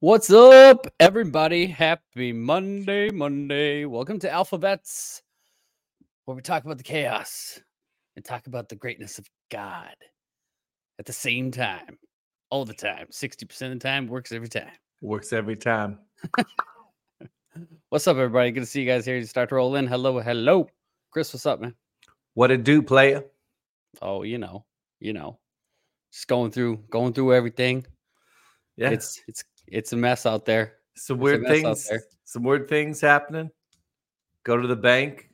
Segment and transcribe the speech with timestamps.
[0.00, 1.66] What's up, everybody?
[1.66, 3.84] Happy Monday, Monday.
[3.84, 5.22] Welcome to AlphaVets,
[6.24, 7.58] where we talk about the chaos
[8.14, 9.96] and talk about the greatness of God
[11.00, 11.98] at the same time,
[12.48, 13.08] all the time.
[13.10, 14.70] 60% of the time works every time.
[15.00, 15.98] Works every time.
[17.88, 18.52] What's up, everybody?
[18.52, 19.16] Good to see you guys here.
[19.16, 19.88] You start to roll in.
[19.88, 20.68] Hello, hello.
[21.10, 21.74] Chris, what's up, man?
[22.34, 23.24] What it do, player?
[24.00, 24.64] Oh, you know,
[25.00, 25.40] you know,
[26.12, 27.84] just going through, going through everything.
[28.76, 29.42] Yeah, It's it's
[29.72, 30.74] it's a mess out there.
[30.96, 31.90] some weird things.
[32.24, 33.50] Some weird things happening.
[34.44, 35.30] Go to the bank.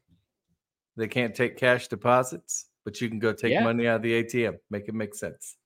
[0.97, 3.65] They can't take cash deposits, but you can go take Yeah.
[3.65, 4.59] money out of the ATM.
[4.71, 5.56] Make it make sense.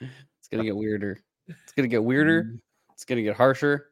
[0.00, 1.18] It's gonna get weirder.
[1.48, 2.44] It's gonna get weirder.
[2.44, 2.60] Mm.
[2.92, 3.90] It's gonna get harsher.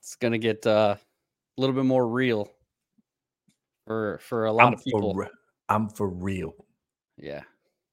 [0.00, 2.50] It's gonna get uh, a little bit more real
[3.86, 5.14] for for a lot I'm of people.
[5.14, 5.30] For,
[5.68, 6.54] I'm for real.
[7.16, 7.46] Yeah, Do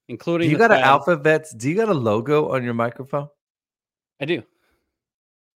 [0.10, 1.58] including you got an AlphaVets?
[1.58, 3.30] Do you got a logo on your microphone?
[4.22, 4.44] I do.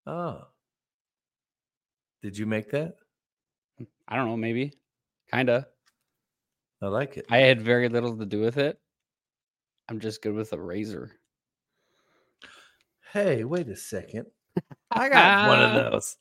[0.07, 0.41] Oh.
[2.23, 2.95] Did you make that?
[4.07, 4.37] I don't know.
[4.37, 4.73] Maybe,
[5.31, 5.67] kinda.
[6.81, 7.25] I like it.
[7.29, 8.79] I had very little to do with it.
[9.87, 11.11] I'm just good with a razor.
[13.13, 14.25] Hey, wait a second.
[14.91, 16.17] I got one of those.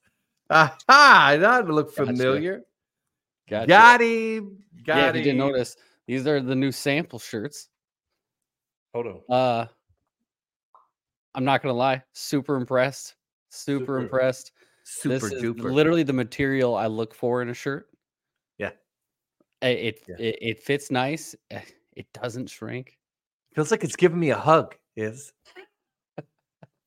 [0.51, 1.37] Aha!
[1.41, 2.07] That look Gotcha.
[2.07, 2.61] familiar.
[3.49, 3.67] Gotcha.
[3.67, 4.59] Got him.
[4.87, 5.77] Got yeah, if you didn't notice,
[6.07, 7.71] these are the new sample shirts.
[8.93, 9.21] Hold on.
[9.35, 9.67] Uh,
[11.35, 13.17] I'm not gonna lie, super impressed.
[13.51, 13.99] Super, Super.
[13.99, 14.53] impressed.
[14.85, 15.73] Super this is duper.
[15.73, 17.89] literally the material I look for in a shirt.
[18.59, 18.71] Yeah.
[19.63, 20.17] I- It Yeah.
[20.19, 21.35] it, it fits nice.
[21.51, 21.63] eh,
[21.97, 22.99] It doesn't shrink.
[23.55, 24.75] Feels like it's giving me a hug.
[24.97, 25.33] Is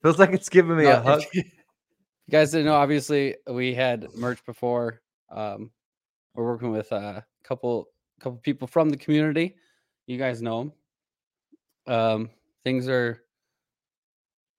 [0.01, 1.23] feels like it's giving me No, a hug.
[1.33, 5.01] you you guys didn't know, obviously we had merch before.
[5.29, 5.71] Um,
[6.35, 7.88] we're working with a couple
[8.19, 9.55] couple people from the community.
[10.07, 10.59] You guys know
[11.85, 11.93] them.
[11.95, 12.29] Um,
[12.63, 13.23] things are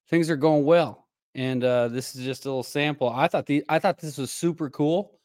[0.08, 3.08] things are going well, and uh, this is just a little sample.
[3.08, 5.18] I thought the I thought this was super cool.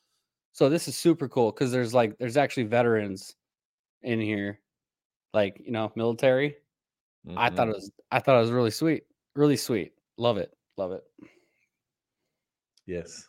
[0.52, 3.36] So this is super cool because there's like there's actually veterans
[4.04, 4.60] in here,
[5.34, 6.58] like you know military.
[7.36, 9.04] I thought it was I thought it was really sweet,
[9.36, 9.94] really sweet.
[10.18, 11.04] Love it, love it.
[12.86, 13.28] yes.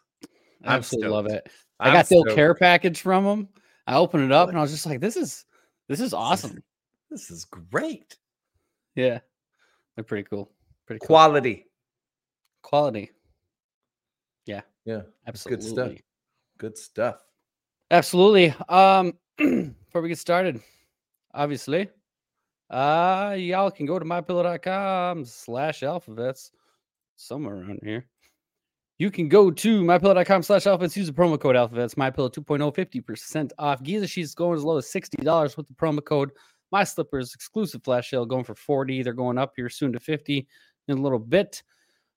[0.64, 1.48] I'm Absolutely love it.
[1.78, 3.48] I I'm got the old care package from them.
[3.86, 5.44] I opened it up and I was just like, "This is
[5.88, 6.62] this is awesome."
[7.10, 8.16] This is great.
[8.96, 9.20] Yeah,
[9.94, 10.50] they're pretty cool.
[10.86, 11.06] Pretty cool.
[11.06, 11.66] Quality.
[12.62, 13.10] Quality.
[14.46, 14.62] Yeah.
[14.84, 15.02] Yeah.
[15.26, 15.64] Absolutely.
[15.66, 15.92] Good stuff.
[16.58, 17.16] Good stuff.
[17.90, 18.54] Absolutely.
[18.68, 20.60] Um, before we get started,
[21.32, 21.88] obviously,
[22.70, 26.50] uh, y'all can go to mypillow.com slash AlphaVets
[27.16, 28.06] somewhere around here.
[28.98, 33.50] You can go to mypillow.com slash AlphaVets, use the promo code AlphaVets, mypillow 2.0, 50%
[33.58, 33.82] off.
[33.82, 36.30] Giza sheets going as low as $60 with the promo code.
[36.70, 39.02] My slippers, exclusive flash sale, going for 40.
[39.02, 40.46] They're going up here soon to 50
[40.88, 41.62] in a little bit.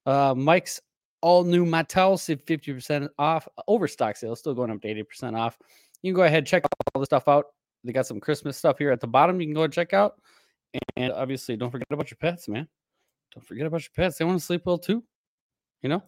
[0.06, 0.82] Uh, Mike's
[1.22, 3.48] all new Mattel, save 50% off.
[3.68, 5.58] Overstock sale, still going up to 80% off.
[6.02, 7.48] You can go ahead check all the stuff out.
[7.84, 9.40] They got some Christmas stuff here at the bottom.
[9.40, 10.22] You can go and check out.
[10.96, 12.68] And obviously, don't forget about your pets, man.
[13.34, 14.18] Don't forget about your pets.
[14.18, 15.04] They want to sleep well too.
[15.82, 16.04] You know,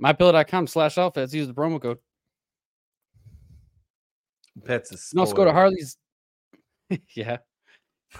[0.00, 1.34] mypillow.com slash outfits.
[1.34, 1.98] Use the promo code.
[4.64, 5.52] Pets is also go to.
[5.52, 5.98] Harley's.
[7.14, 7.38] yeah.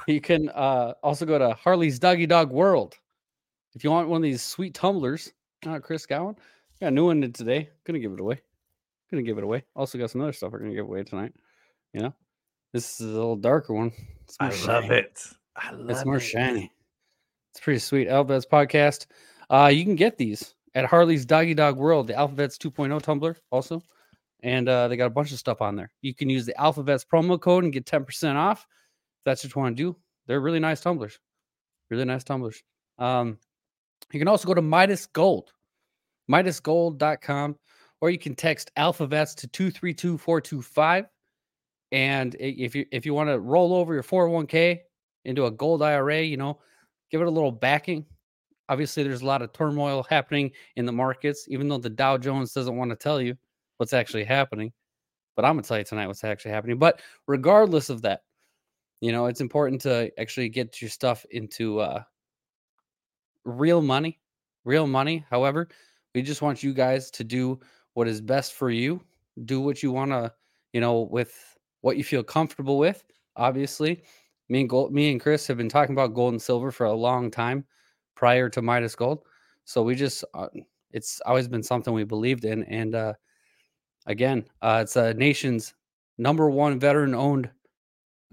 [0.08, 2.96] You can uh, also go to Harley's Doggy Dog World.
[3.74, 5.32] If you want one of these sweet tumblers,
[5.66, 6.36] uh, Chris Gowan,
[6.80, 7.70] got a new one today.
[7.84, 8.40] Gonna give it away.
[9.10, 9.64] Gonna give it away.
[9.74, 11.32] Also got some other stuff we're gonna give away tonight.
[11.92, 12.14] You know,
[12.72, 13.92] this is a little darker one.
[14.40, 15.22] I more love it.
[15.56, 16.20] I love It's more it.
[16.20, 16.72] shiny.
[17.52, 18.08] It's pretty sweet.
[18.08, 19.06] AlphaVets podcast.
[19.50, 23.80] Uh, you can get these at Harley's Doggy Dog World, the AlphaVets 2.0 tumbler also.
[24.42, 25.90] And uh, they got a bunch of stuff on there.
[26.02, 28.60] You can use the AlphaVets promo code and get 10% off.
[28.62, 29.96] If that's what you want to do.
[30.26, 31.18] They're really nice tumblers.
[31.90, 32.62] Really nice tumblers.
[32.98, 33.38] Um,
[34.12, 35.52] you can also go to Midas Gold,
[36.30, 37.56] MidasGold.com,
[38.00, 41.06] or you can text AlphaVets to 232425.
[41.92, 44.80] And if you if you want to roll over your 401k
[45.24, 46.60] into a gold IRA, you know,
[47.10, 48.04] give it a little backing.
[48.68, 52.52] Obviously, there's a lot of turmoil happening in the markets, even though the Dow Jones
[52.52, 53.36] doesn't want to tell you
[53.76, 54.72] what's actually happening.
[55.36, 56.78] But I'm gonna tell you tonight what's actually happening.
[56.78, 58.22] But regardless of that,
[59.00, 62.02] you know, it's important to actually get your stuff into uh,
[63.44, 64.18] real money,
[64.64, 65.24] real money.
[65.30, 65.68] However,
[66.14, 67.60] we just want you guys to do
[67.94, 69.00] what is best for you.
[69.44, 70.32] Do what you want to,
[70.72, 73.04] you know, with what you feel comfortable with.
[73.36, 74.02] Obviously,
[74.48, 76.92] me and Gold, me and Chris have been talking about gold and silver for a
[76.92, 77.64] long time
[78.14, 79.20] prior to Midas Gold.
[79.64, 80.48] So we just, uh,
[80.92, 82.62] it's always been something we believed in.
[82.64, 83.14] And uh,
[84.06, 85.74] again, uh, it's a nation's
[86.18, 87.50] number one veteran owned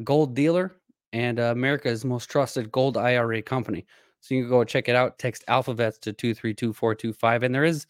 [0.04, 0.76] gold dealer
[1.14, 3.86] and uh, America's most trusted gold IRA company.
[4.22, 5.18] So you can go check it out.
[5.20, 7.44] Text alphavets to 232425.
[7.44, 7.88] And there is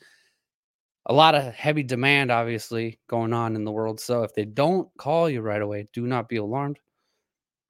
[1.07, 4.00] a lot of heavy demand, obviously, going on in the world.
[4.00, 6.80] So if they don't call you right away, do not be alarmed.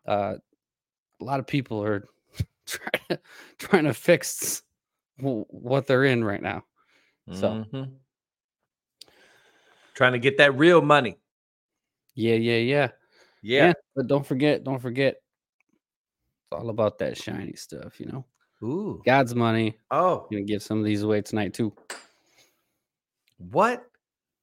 [0.08, 0.36] Uh,
[1.20, 2.08] a lot of people are
[2.66, 3.20] trying to,
[3.58, 4.64] trying to fix
[5.18, 6.64] what they're in right now.
[7.32, 7.92] So Mhm.
[9.94, 11.18] trying to get that real money.
[12.16, 12.92] yeah, yeah, yeah.
[13.42, 13.74] Yeah.
[13.96, 15.16] But don't forget, don't forget.
[15.16, 18.26] It's all about that shiny stuff, you know.
[18.64, 19.02] Ooh.
[19.06, 19.78] God's money.
[19.90, 21.74] Oh, Gonna give some of these away tonight too.
[23.38, 23.84] what?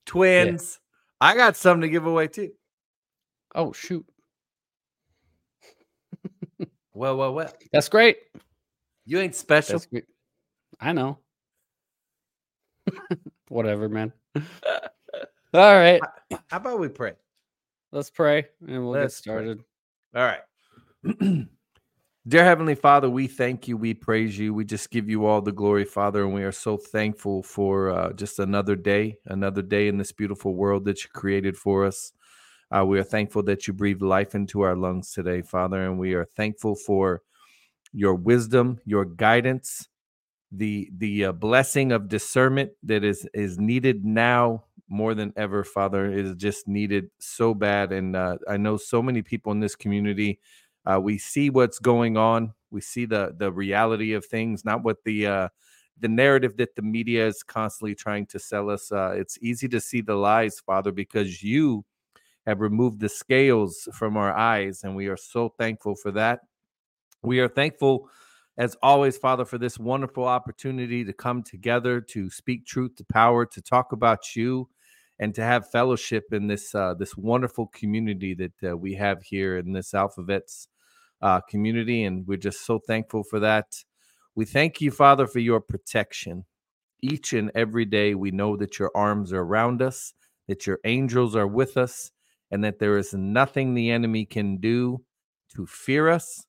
[0.07, 0.81] Twins.
[1.21, 2.51] I got something to give away too.
[3.55, 4.05] Oh shoot.
[6.95, 7.53] Well, well, well.
[7.73, 8.17] That's great.
[9.07, 9.75] You ain't special.
[9.75, 10.07] That's great.
[10.81, 11.19] I know.
[13.51, 14.13] Whatever, man.
[15.55, 16.01] All right.
[16.49, 17.13] How about we pray?
[17.93, 19.35] Let's pray and we'll Let's get pray.
[19.35, 19.65] started.
[20.17, 21.47] All right.
[22.27, 23.77] Dear Heavenly Father, we thank you.
[23.77, 24.53] We praise you.
[24.53, 26.25] We just give you all the glory, Father.
[26.25, 30.55] And we are so thankful for uh, just another day, another day in this beautiful
[30.55, 32.13] world that you created for us.
[32.71, 35.85] Uh, we are thankful that you breathed life into our lungs today, Father.
[35.85, 37.23] And we are thankful for
[37.93, 39.89] your wisdom, your guidance,
[40.53, 46.07] the the uh, blessing of discernment that is is needed now more than ever, Father.
[46.11, 47.93] It is just needed so bad.
[47.93, 50.41] And uh, I know so many people in this community
[50.89, 52.55] uh, we see what's going on.
[52.71, 55.49] We see the the reality of things, not what the uh,
[56.01, 58.91] the narrative that the media is constantly trying to sell us.
[58.91, 61.85] Uh, it's easy to see the lies, Father, because you
[62.47, 66.41] have removed the scales from our eyes, and we are so thankful for that.
[67.23, 68.09] We are thankful,
[68.57, 73.45] as always, Father, for this wonderful opportunity to come together to speak truth to power,
[73.45, 74.69] to talk about you,
[75.19, 79.59] and to have fellowship in this uh, this wonderful community that uh, we have here
[79.59, 80.69] in this Alphavets
[81.23, 83.67] uh, community, and we're just so thankful for that.
[84.35, 86.45] We thank you, Father, for your protection.
[87.03, 90.15] Each and every day, we know that your arms are around us,
[90.49, 92.11] that your angels are with us,
[92.51, 95.03] and that there is nothing the enemy can do
[95.55, 96.45] to fear us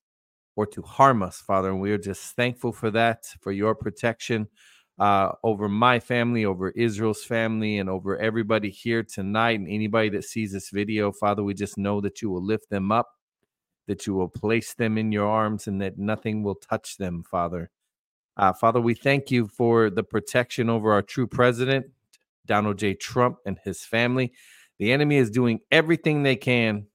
[0.55, 1.69] or to harm us, Father.
[1.69, 4.47] And we are just thankful for that, for your protection
[4.99, 10.25] uh, over my family, over Israel's family, and over everybody here tonight and anybody that
[10.25, 11.11] sees this video.
[11.11, 13.07] Father, we just know that you will lift them up,
[13.89, 17.71] that you will place them in your arms, and that nothing will touch them, Father.
[18.37, 21.87] Uh, Father, we thank you for the protection over our true president,
[22.45, 22.93] Donald J.
[22.93, 24.31] Trump, and his family.
[24.77, 26.85] The enemy is doing everything they can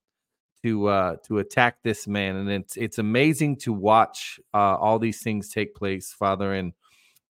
[0.63, 5.21] to uh, to attack this man, and it's it's amazing to watch uh, all these
[5.21, 6.55] things take place, Father.
[6.55, 6.75] And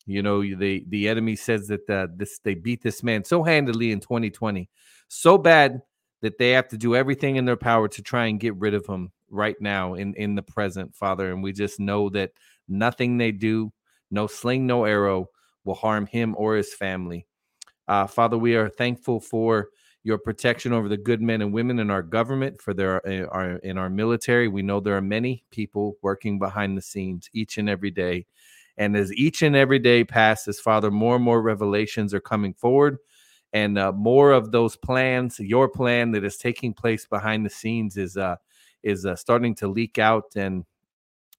[0.05, 3.93] you know, the the enemy says that uh, this they beat this man so handily
[3.93, 4.69] in 2020,
[5.09, 5.81] so bad
[6.21, 8.87] that they have to do everything in their power to try and get rid of
[8.87, 11.31] him right now in in the present, Father.
[11.31, 12.33] And we just know that
[12.69, 13.73] nothing they do,
[14.11, 15.29] no sling, no arrow,
[15.65, 17.27] will harm him or his family.
[17.89, 19.69] Uh, Father, we are thankful for
[20.03, 23.57] your protection over the good men and women in our government, for their uh, our,
[23.57, 24.49] in our military.
[24.49, 28.27] We know there are many people working behind the scenes each and every day.
[28.77, 32.99] And as each and every day passes, Father, more and more revelations are coming forward,
[33.53, 37.97] and uh, more of those plans, your plan that is taking place behind the scenes,
[37.97, 38.37] is uh,
[38.85, 40.37] is uh, starting to leak out.
[40.37, 40.65] And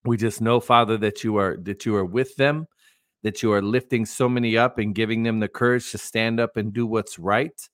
[0.03, 2.67] we just know, Father, that you are that you are with them,
[3.23, 6.57] that you are lifting so many up and giving them the courage to stand up
[6.57, 7.69] and do what's right.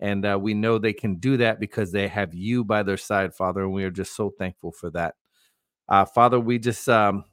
[0.00, 3.34] And uh, we know they can do that because they have you by their side,
[3.34, 3.62] Father.
[3.62, 5.14] And we are just so thankful for that.
[5.88, 7.24] Uh, Father, we just um,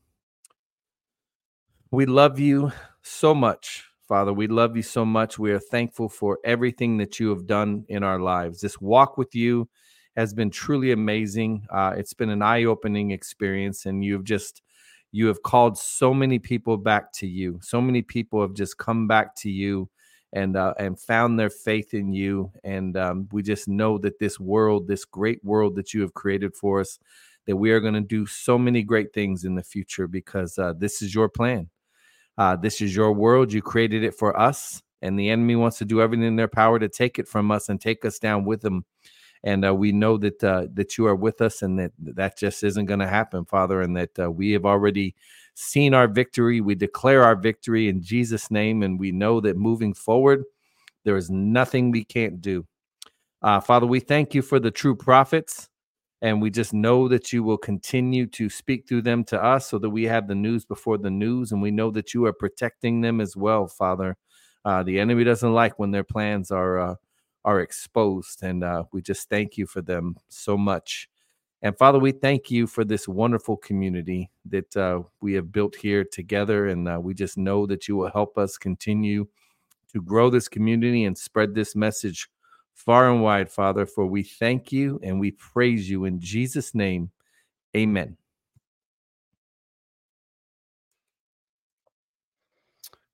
[1.91, 4.33] we love you so much, Father.
[4.33, 5.39] We love you so much.
[5.39, 8.59] We are thankful for everything that you have done in our lives.
[8.59, 9.69] This walk with you
[10.17, 11.65] has been truly amazing.
[11.69, 14.63] Uh, it's been an eye-opening experience, and you've just
[15.11, 17.59] you have called so many people back to you.
[17.61, 19.89] So many people have just come back to you
[20.33, 22.51] and uh, and found their faith in you.
[22.63, 26.55] And um, we just know that this world, this great world that you have created
[26.55, 26.99] for us,
[27.45, 30.73] that we are going to do so many great things in the future because uh,
[30.77, 31.69] this is your plan.
[32.37, 33.53] Uh, this is your world.
[33.53, 36.79] You created it for us, and the enemy wants to do everything in their power
[36.79, 38.83] to take it from us and take us down with them.
[39.43, 42.63] And uh, we know that uh, that you are with us, and that that just
[42.63, 45.15] isn't going to happen, Father, and that uh, we have already
[45.53, 46.61] seen our victory.
[46.61, 50.43] We declare our victory in Jesus' name, and we know that moving forward,
[51.05, 52.65] there is nothing we can't do.
[53.41, 55.69] Uh, Father, we thank you for the true prophets.
[56.21, 59.77] And we just know that you will continue to speak through them to us so
[59.77, 61.51] that we have the news before the news.
[61.51, 64.17] And we know that you are protecting them as well, Father.
[64.65, 66.95] Uh, the enemy doesn't like when their plans are uh,
[67.45, 68.43] are exposed.
[68.43, 71.09] And uh, we just thank you for them so much.
[71.61, 76.03] And Father, we thank you for this wonderful community that uh, we have built here
[76.03, 76.67] together.
[76.67, 79.27] And uh, we just know that you will help us continue
[79.93, 82.29] to grow this community and spread this message
[82.73, 83.85] far and wide, Father.
[83.85, 87.11] For we thank you and we praise you in Jesus' name.
[87.75, 88.17] Amen.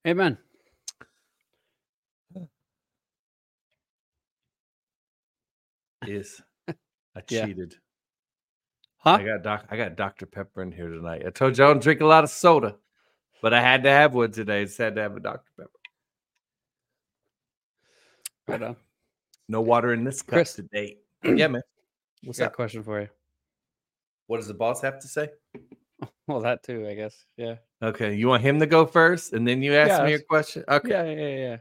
[0.05, 0.37] Amen.
[6.07, 6.41] Is
[7.15, 7.45] I Yeah.
[7.45, 7.75] cheated.
[8.97, 9.17] Huh?
[9.19, 10.25] I got doc, I got Dr.
[10.25, 11.23] Pepper in here tonight.
[11.25, 12.77] I told you I don't drink a lot of soda,
[13.41, 14.63] but I had to have one today.
[14.63, 15.51] It's had to have a Dr.
[15.57, 15.69] Pepper.
[18.47, 18.71] Right on.
[18.71, 18.75] Uh,
[19.49, 20.53] no water in this cup Chris.
[20.53, 20.97] today.
[21.23, 21.61] yeah, man.
[22.23, 23.09] What's Got question for you.
[24.27, 25.29] What does the boss have to say?
[26.25, 27.25] Well, that too, I guess.
[27.35, 27.55] Yeah.
[27.81, 30.63] Okay, you want him to go first, and then you ask Yeah, me a question.
[30.69, 30.89] Okay.
[30.89, 31.57] Yeah, yeah, yeah,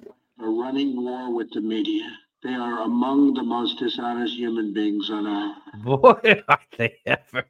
[0.00, 0.06] yeah.
[0.40, 2.10] are running war with the media.
[2.46, 5.82] They are among the most dishonest human beings on earth.
[5.82, 7.44] Boy, are they ever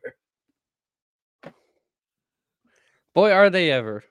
[3.15, 4.05] Boy, are they ever.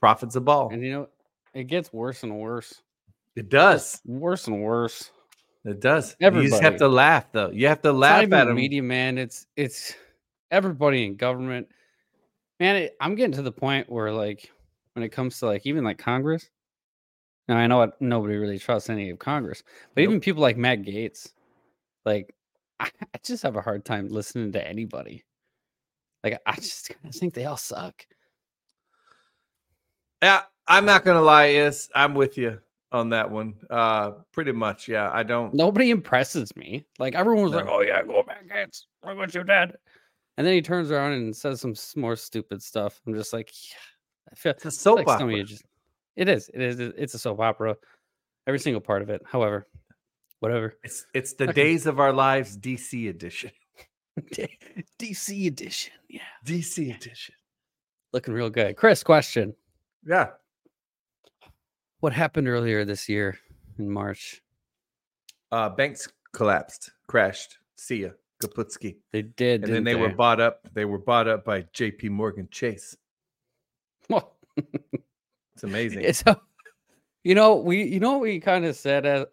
[0.00, 0.70] Prophets of Baal.
[0.70, 1.08] And you know,
[1.52, 2.82] it gets worse and worse.
[3.36, 4.00] It does.
[4.06, 5.10] Worse and worse.
[5.64, 6.16] It does.
[6.18, 7.50] You just have to laugh, though.
[7.50, 8.56] You have to It's not laugh even at the him.
[8.56, 9.18] media, man.
[9.18, 9.94] It's it's
[10.50, 11.68] everybody in government.
[12.60, 14.50] Man, it, I'm getting to the point where like
[14.94, 16.48] when it comes to like even like Congress.
[17.48, 19.62] Now I know what nobody really trusts any of Congress,
[19.94, 20.08] but Nope.
[20.10, 21.32] even people like Matt Gaetz,
[22.04, 22.34] like
[22.80, 25.24] I, I just have a hard time listening to anybody.
[26.22, 28.06] Like I just kinda think they all suck.
[30.22, 32.58] Yeah, I'm not gonna lie, is I'm with you
[32.92, 33.54] on that one.
[33.68, 34.88] Uh, pretty much.
[34.88, 35.52] Yeah, I don't.
[35.52, 36.86] Nobody impresses me.
[36.98, 38.84] Like everyone was like, "Oh yeah, go Matt Gaetz.
[39.04, 39.76] Look what you did,"
[40.38, 43.02] and then he turns around and says some more stupid stuff.
[43.06, 43.76] I'm just like, yeah,
[44.32, 45.44] I feel It's a soap like opera.
[45.44, 45.64] just
[46.16, 47.76] it is it is it's a soap opera
[48.46, 49.66] every single part of it however
[50.40, 51.52] whatever It's it's the Okay.
[51.52, 53.50] days of our lives DC edition.
[55.00, 57.34] dc edition yeah DC edition.
[58.12, 59.54] looking real good chris question
[60.06, 60.28] Yeah.
[62.00, 63.38] what happened earlier this year
[63.78, 64.40] in march
[65.50, 67.58] Uh, banks collapsed, crashed.
[67.76, 68.10] See ya,
[68.42, 68.96] Kaputski.
[69.12, 70.60] they did And then didn't they were bought up.
[70.74, 72.08] They were bought up by J.P.
[72.08, 72.96] Morgan Chase.
[74.08, 74.36] Well,
[75.64, 76.04] Amazing.
[76.26, 76.36] a,
[77.24, 79.26] you know we you know we kind of said as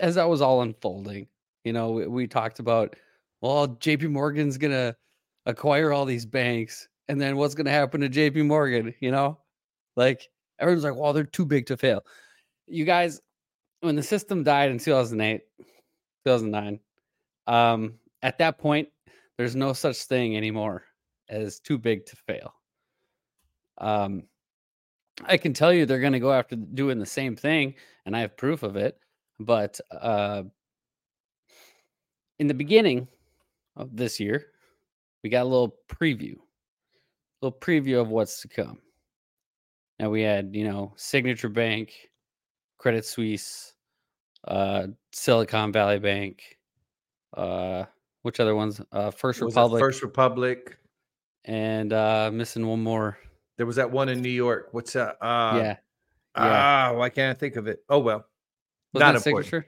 [0.00, 1.26] as that was all unfolding
[1.64, 2.96] you know we, we talked about
[3.42, 4.96] well jp morgan's gonna
[5.44, 8.94] acquire all these banks and then what's gonna happen to jp morgan?
[9.00, 9.38] You know?
[9.96, 12.04] Like everyone's like well they're too big to fail.
[12.66, 13.20] You guys
[13.80, 15.42] when the system died in 2008
[16.24, 16.80] 2009
[17.46, 18.88] um at that point
[19.38, 20.82] there's no such thing anymore
[21.28, 22.52] as too big to fail.
[23.78, 24.24] Um
[25.24, 28.20] I can tell you they're going to go after doing the same thing, and I
[28.20, 28.98] have proof of it.
[29.40, 30.42] But uh,
[32.38, 33.08] in the beginning
[33.76, 34.46] of this year,
[35.22, 38.78] we got a little preview, a little preview of what's to come.
[39.98, 41.94] Now we had, you know, Signature Bank,
[42.78, 43.74] Credit Suisse,
[44.46, 46.58] uh, Silicon Valley Bank,
[47.34, 47.84] uh,
[48.22, 48.80] which other ones?
[48.92, 50.78] Uh, First Republic, First Republic.
[51.44, 53.18] and uh, missing one more.
[53.56, 54.68] There was that one in New York.
[54.72, 55.16] What's that?
[55.20, 55.76] Uh, yeah, yeah.
[56.36, 57.80] Ah, why can't I think of it?
[57.88, 58.26] Oh well,
[58.92, 59.46] Was not that important.
[59.46, 59.66] Signature?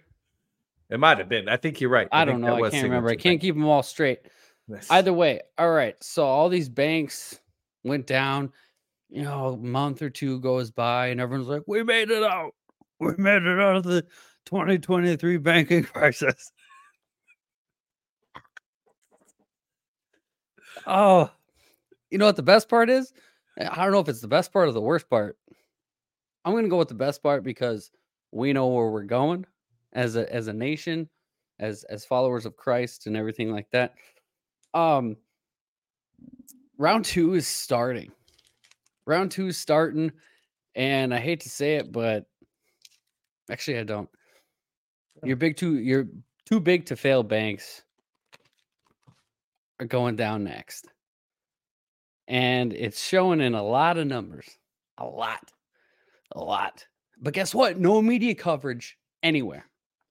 [0.91, 1.49] it might have been.
[1.49, 2.09] I think you're right.
[2.13, 2.65] I, think don't know.
[2.65, 3.11] I can't remember.
[3.11, 4.21] I can't keep them all straight.
[4.69, 4.87] Yes.
[4.91, 5.97] Either way, all right.
[6.03, 7.41] So all these banks
[7.85, 8.53] went down.
[9.11, 12.55] You know, a month or two goes by, and everyone's like, "We made it out.
[13.01, 14.03] We made it out of the
[14.47, 16.53] 2023 banking crisis."
[20.87, 21.31] oh,
[22.11, 23.13] you know what the best part is?
[23.59, 25.37] I don't know if it's the best part or the worst part.
[26.45, 27.91] I'm gonna go with the best part because
[28.31, 29.45] we know where we're going
[29.93, 31.09] as a as a nation,
[31.59, 33.95] as as followers of Christ and everything like that.
[34.75, 35.17] Um
[36.79, 38.13] round 2 is starting.
[39.07, 40.13] Round 2 is starting
[40.75, 42.27] and I hate to say it but
[43.51, 44.09] actually I don't.
[45.25, 46.07] You're big too you're
[46.45, 47.83] too big to fail banks
[49.81, 50.87] are going down next.
[52.29, 54.47] And it's showing in a lot of numbers.
[54.99, 55.51] A lot.
[56.33, 56.87] A lot.
[57.21, 57.79] But guess what?
[57.79, 59.65] No media coverage anywhere.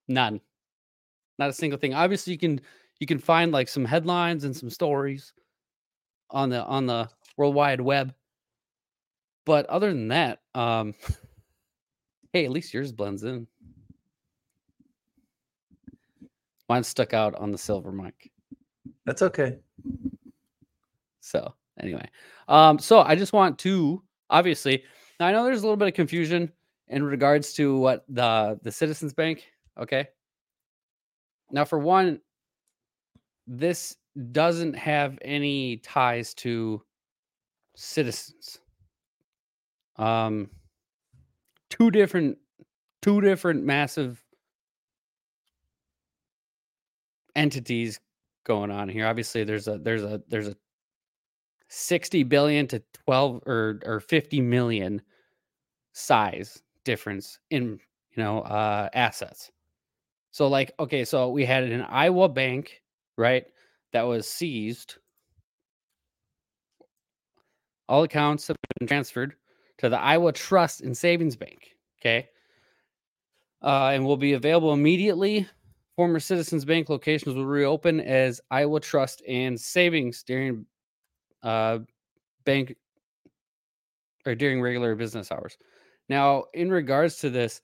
[0.08, 0.42] None.
[1.38, 1.94] Not a single thing.
[1.94, 2.60] Obviously you can
[3.00, 5.32] you can find like some headlines and some stories
[6.32, 7.08] on the on the
[7.38, 8.14] world wide web.
[9.46, 10.96] But other than that, um
[12.34, 13.48] hey, at least yours blends in.
[16.68, 18.32] Mine stuck out on the silver mic.
[19.06, 19.60] That's okay.
[21.22, 22.08] So anyway,
[22.48, 24.84] um, so I just want to obviously
[25.20, 26.52] now I know there's a little bit of confusion
[26.88, 29.46] in regards to what the the Citizens Bank.
[29.80, 30.08] Okay.
[31.52, 32.20] Now, for one,
[33.46, 33.96] this
[34.32, 36.82] doesn't have any ties to
[37.76, 38.60] citizens.
[39.96, 40.50] Um,
[41.70, 42.38] two different,
[43.02, 44.22] two different massive
[47.36, 48.00] entities
[48.44, 49.08] going on here.
[49.08, 50.56] Obviously, there's a there's a there's a
[51.70, 55.02] 60 billion to 12 or or 50 million
[55.94, 57.80] size difference in
[58.16, 59.52] you know uh assets.
[60.32, 62.82] So like okay, so we had an Iowa bank,
[63.18, 63.46] right?
[63.94, 64.96] That was seized.
[67.90, 69.36] All accounts have been transferred
[69.78, 71.76] to the Iowa Trust and Savings Bank.
[72.00, 72.28] Okay.
[73.62, 75.48] Uh, and will be available immediately.
[75.96, 80.66] Former Citizens Bank locations will reopen as Iowa Trust and Savings during
[81.44, 81.80] uh,
[82.46, 82.76] bank
[84.26, 85.58] or during regular business hours.
[86.10, 87.62] Now, in regards to this,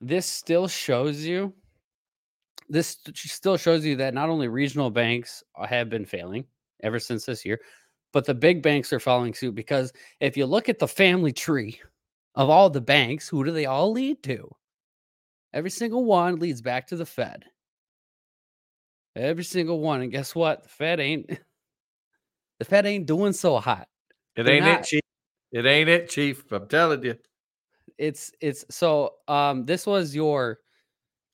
[0.00, 1.54] this still shows you
[2.68, 6.44] this still shows you that not only regional banks have been failing
[6.82, 7.60] ever since this year,
[8.12, 11.80] but the big banks are following suit because if you look at the family tree
[12.34, 14.48] of all the banks, who do they all lead to?
[15.52, 17.44] Every single one leads back to the Fed.
[19.14, 20.02] Every single one.
[20.02, 20.64] And guess what?
[20.64, 21.30] The Fed ain't
[22.58, 23.88] the Fed ain't doing so hot.
[24.36, 25.00] It They're ain't not- it, Chief.
[25.52, 26.44] It ain't it, Chief.
[26.52, 27.16] I'm telling you.
[27.98, 30.58] it's it's so um this was your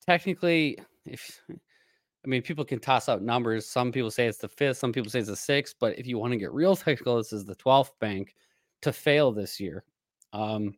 [0.05, 3.65] technically if I mean people can toss out numbers.
[3.65, 6.17] Some people say it's the fifth, some people say it's the sixth, but if you
[6.17, 8.33] want to get real technical, this is the 12th bank
[8.83, 9.83] to fail this year.
[10.31, 10.75] Um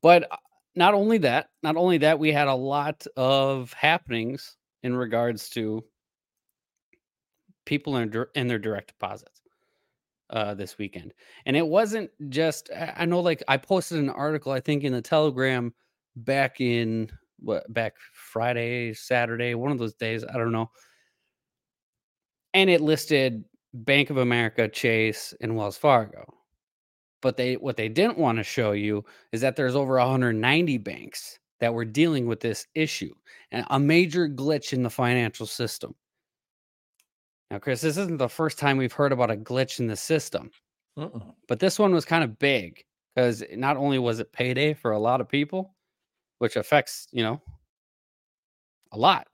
[0.00, 0.36] but uh,
[0.74, 5.84] not only that, not only that, we had a lot of happenings in regards to
[7.64, 9.42] people in, in their direct deposits
[10.30, 11.12] uh, this weekend.
[11.46, 15.02] And it wasn't just, I know, like, I posted an article, I think, in the
[15.02, 15.72] Telegram
[16.16, 20.70] back in what, back Friday, Saturday, one of those days, I don't know.
[22.54, 23.44] And it listed
[23.74, 26.24] Bank of America, Chase, and Wells Fargo.
[27.20, 31.38] But they what they didn't want to show you is that there's over 190 banks
[31.60, 33.14] that were dealing with this issue
[33.52, 35.94] and a major glitch in the financial system.
[37.52, 40.50] Now, Chris, this isn't the first time we've heard about a glitch in the system,
[40.98, 41.34] Mm-mm.
[41.48, 42.82] but this one was kind of big
[43.14, 45.74] because not only was it payday for a lot of people,
[46.38, 47.42] which affects, you know,
[48.92, 49.26] a lot.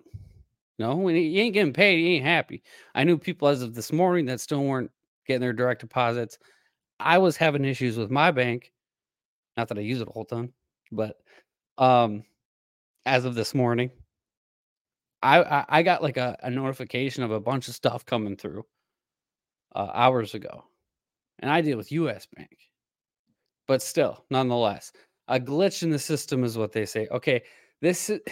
[0.81, 2.65] No, when you ain't getting paid, you ain't happy.
[2.93, 4.91] I knew people as of this morning that still weren't
[5.25, 6.39] getting their direct deposits.
[6.99, 8.73] I was having issues with my bank.
[9.57, 10.53] Not that I use it a whole ton,
[10.91, 11.19] but
[11.79, 12.25] um
[13.07, 13.93] as of this morning,
[15.23, 18.65] I I, got like a, a notification of a bunch of stuff coming through
[19.75, 20.65] uh, hours ago.
[21.41, 22.57] And I deal with US Bank.
[23.67, 24.93] But still, nonetheless,
[25.29, 27.07] a glitch in the system is what they say.
[27.11, 27.43] Okay,
[27.81, 28.21] this is,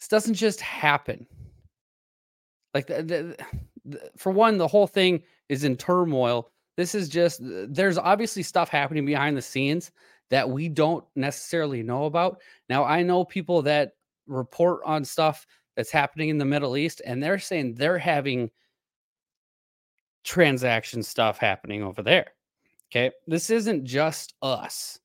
[0.00, 1.26] this doesn't just happen.
[2.74, 3.36] Like the, the,
[3.84, 6.50] the, for one, the whole thing is in turmoil.
[6.76, 9.90] This is just there's obviously stuff happening behind the scenes
[10.30, 12.40] that we don't necessarily know about.
[12.68, 13.92] Now, I know people that
[14.26, 18.50] report on stuff that's happening in the Middle East, and they're saying they're having
[20.24, 22.32] transaction stuff happening over there.
[22.90, 23.12] Okay.
[23.26, 24.98] This isn't just us.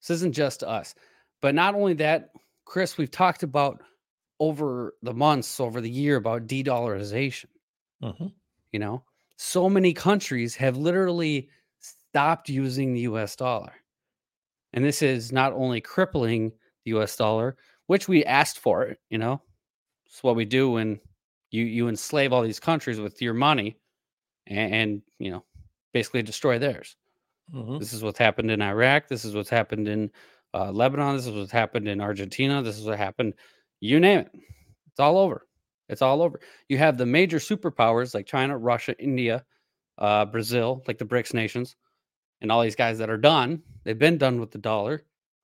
[0.00, 0.94] This isn't just us.
[1.40, 2.30] But not only that,
[2.64, 3.82] Chris, we've talked about
[4.38, 7.46] over the months, over the year about de dollarization.
[8.02, 8.32] Mhm.
[8.72, 9.04] You know,
[9.36, 11.48] so many countries have literally
[11.78, 13.74] stopped using the US dollar.
[14.72, 16.52] And this is not only crippling
[16.84, 19.40] the US dollar, which we asked for it, you know,
[20.06, 21.00] it's what we do when
[21.50, 23.76] you, you enslave all these countries with your money
[24.46, 25.44] and, and you know,
[25.92, 26.96] basically destroy theirs.
[27.54, 27.78] Mhm.
[27.78, 29.08] This is what's happened in Iraq.
[29.08, 30.10] This is what's happened in
[30.54, 31.16] uh, Lebanon.
[31.16, 32.62] This is what's happened in Argentina.
[32.62, 33.34] This is what happened.
[33.80, 34.30] You name it.
[34.90, 35.46] It's all over.
[35.88, 36.40] It's all over.
[36.68, 39.44] You have the major superpowers like China, Russia, India,
[39.98, 41.76] uh, Brazil, like the BRICS nations,
[42.40, 43.62] and all these guys that are done.
[43.84, 45.02] They've been done with the dollar.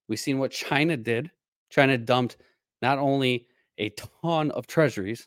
[0.08, 1.30] We've seen what China did.
[1.72, 2.36] China dumped
[2.82, 3.46] not only
[3.78, 3.88] a
[4.22, 5.26] ton of treasuries,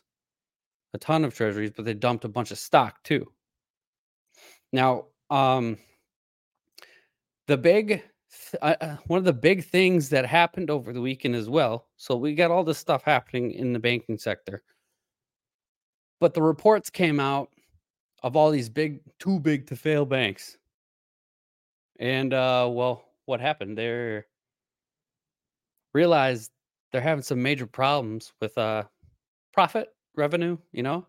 [0.94, 3.26] a ton of treasuries, but they dumped a bunch of stock too.
[4.72, 5.76] Now, um,
[7.48, 8.02] the big
[8.62, 11.88] uh, uh, one of the big things that happened over the weekend as well.
[11.96, 14.62] So we got all this stuff happening in the banking sector,
[16.20, 17.48] but the reports came out
[18.22, 20.58] of all these big, too big to fail banks.
[21.98, 23.76] And uh, well, what happened?
[23.76, 24.26] They're
[25.96, 26.52] realized
[26.92, 28.84] they're having some major problems with uh
[29.52, 30.56] profit revenue.
[30.72, 31.06] You know,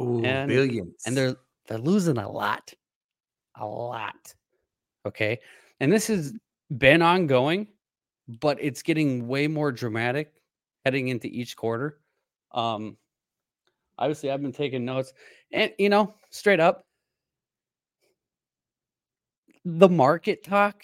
[0.00, 1.02] Ooh, And- billions.
[1.06, 2.72] and they're they're losing a lot
[3.56, 4.34] a lot
[5.04, 5.38] okay
[5.80, 6.32] and this has
[6.78, 7.66] been ongoing
[8.40, 10.32] but it's getting way more dramatic
[10.84, 12.00] heading into each quarter
[12.52, 12.96] Um,
[13.98, 15.12] obviously, I've been taking notes,
[15.52, 16.86] and you know, straight up,
[19.64, 20.82] the market talk.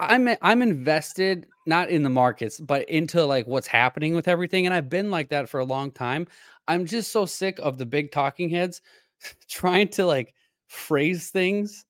[0.00, 4.66] I'm eh, I'm invested not in the markets, but into like what's happening with everything,
[4.66, 6.26] and I've been like that for a long time.
[6.68, 8.80] I'm just so sick of the big talking heads
[9.48, 10.34] trying to like
[10.68, 11.84] phrase things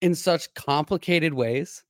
[0.00, 1.84] in such complicated ways.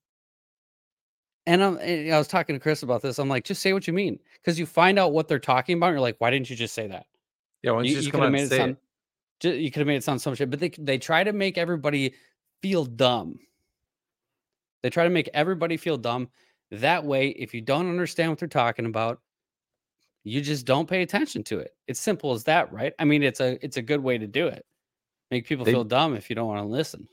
[1.47, 3.19] And I'm, and I was talking to Chris about this.
[3.19, 5.89] I'm like, just say what you mean, because you find out what they're talking about.
[5.89, 7.07] And you're like, why didn't you just say that?
[7.63, 8.77] Yeah, why you, You, just you come could out have and made it say sound.
[9.45, 9.57] it?
[9.57, 12.15] You could have made it sound some shit, but they they try to make everybody
[12.63, 13.39] feel dumb.
[14.83, 16.29] They try to make everybody feel dumb.
[16.71, 19.21] That way, if you don't understand what they're talking about,
[20.23, 21.75] you just don't pay attention to it.
[21.87, 22.93] It's simple as that, right?
[22.99, 24.65] I mean, it's a it's a good way to do it.
[25.31, 27.09] Make people They- feel dumb if you don't want to listen.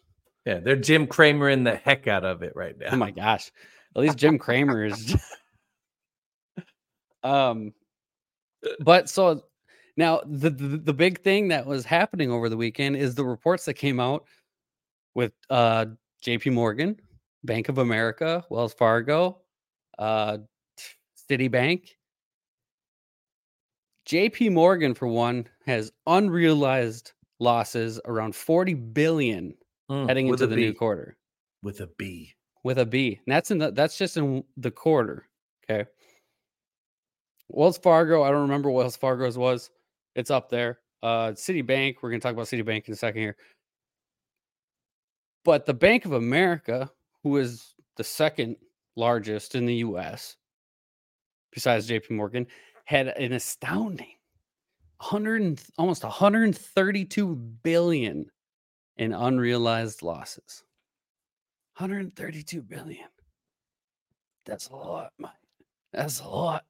[0.45, 2.89] Yeah, they're Jim Cramer in the heck out of it right now.
[2.91, 3.51] Oh my gosh.
[3.95, 5.15] At least Jim Cramer is
[7.23, 7.73] um
[8.80, 9.43] but so
[9.97, 13.65] now the, the the big thing that was happening over the weekend is the reports
[13.65, 14.25] that came out
[15.15, 15.88] with uh
[16.23, 16.99] JP Morgan,
[17.43, 19.41] Bank of America, Wells Fargo,
[19.97, 20.38] uh
[21.30, 21.89] Citibank.
[24.08, 29.54] JP Morgan for one has unrealized losses around 40 billion
[29.89, 31.15] Mm, heading into the new quarter
[31.63, 32.34] with a B.
[32.65, 33.21] with a B.
[33.26, 35.30] And that's in the that's just in the quarter.
[35.63, 35.89] Okay.
[37.47, 39.69] Wells Fargo, I don't remember what Wells Fargo's was.
[40.15, 40.80] It's up there.
[41.04, 43.38] Uh Citibank, we're gonna talk about Citibank in a second here.
[45.45, 46.91] But the Bank of America,
[47.27, 48.55] who is the second
[48.95, 50.37] largest in the US,
[51.51, 52.47] besides JP Morgan,
[52.85, 54.13] had an astounding
[54.99, 58.31] 100 almost 132 billion
[58.95, 60.63] in unrealized losses.
[61.75, 63.07] 132 billion.
[64.45, 65.31] That's a lot, Mike.
[65.91, 66.65] That's a lot.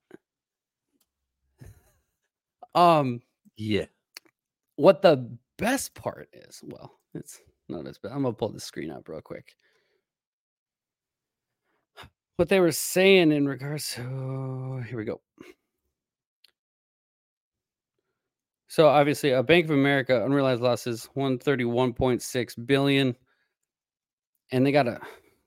[2.73, 3.21] Um,
[3.55, 3.85] Yeah.
[4.75, 7.39] what the best part is, well, it's
[7.69, 8.11] not as bad.
[8.11, 9.55] I'm gonna pull the screen up real quick.
[12.37, 15.21] What they were saying in regards to here we go.
[18.67, 23.15] So obviously, a Bank of America unrealized losses 131.6 billion,
[24.51, 24.99] and they got to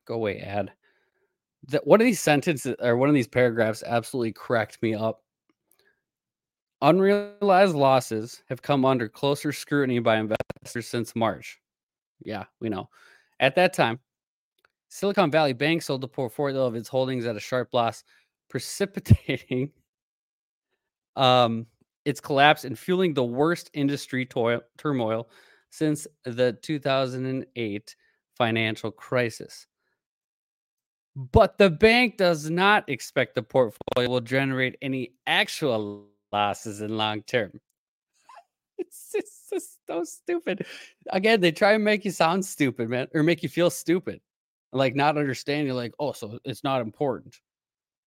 [0.04, 0.72] go away ad.
[1.68, 5.22] That one of these sentences or one of these paragraphs absolutely cracked me up.
[6.82, 11.60] Unrealized losses have come under closer scrutiny by investors since March.
[12.24, 12.88] Yeah, we know.
[13.38, 14.00] At that time,
[14.90, 18.02] Silicon Valley Bank sold the portfolio of its holdings at a sharp loss,
[18.48, 19.70] precipitating
[21.16, 21.66] um,
[22.04, 25.28] its collapse and fueling the worst industry toil- turmoil
[25.70, 27.96] since the 2008
[28.36, 29.66] financial crisis.
[31.14, 37.22] But the bank does not expect the portfolio will generate any actual losses in long
[37.22, 37.52] term.
[38.78, 40.64] It's just, so stupid.
[41.10, 44.20] Again, they try and make you sound stupid, man, or make you feel stupid,
[44.72, 47.36] like not understanding like, oh, so it's not important.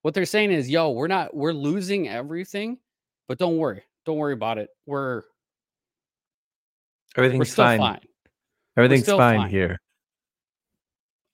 [0.01, 2.77] What they're saying is, yo, we're not, we're losing everything,
[3.27, 4.69] but don't worry, don't worry about it.
[4.85, 5.23] We're
[7.15, 7.79] we're Everything's still fine.
[7.79, 7.99] fine.
[8.75, 9.49] Everything's fine, fine.
[9.49, 9.79] here.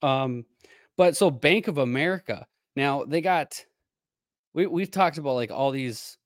[0.02, 0.44] Um,
[0.96, 3.64] but so Bank of America now they got
[4.54, 6.18] we we've talked about like all these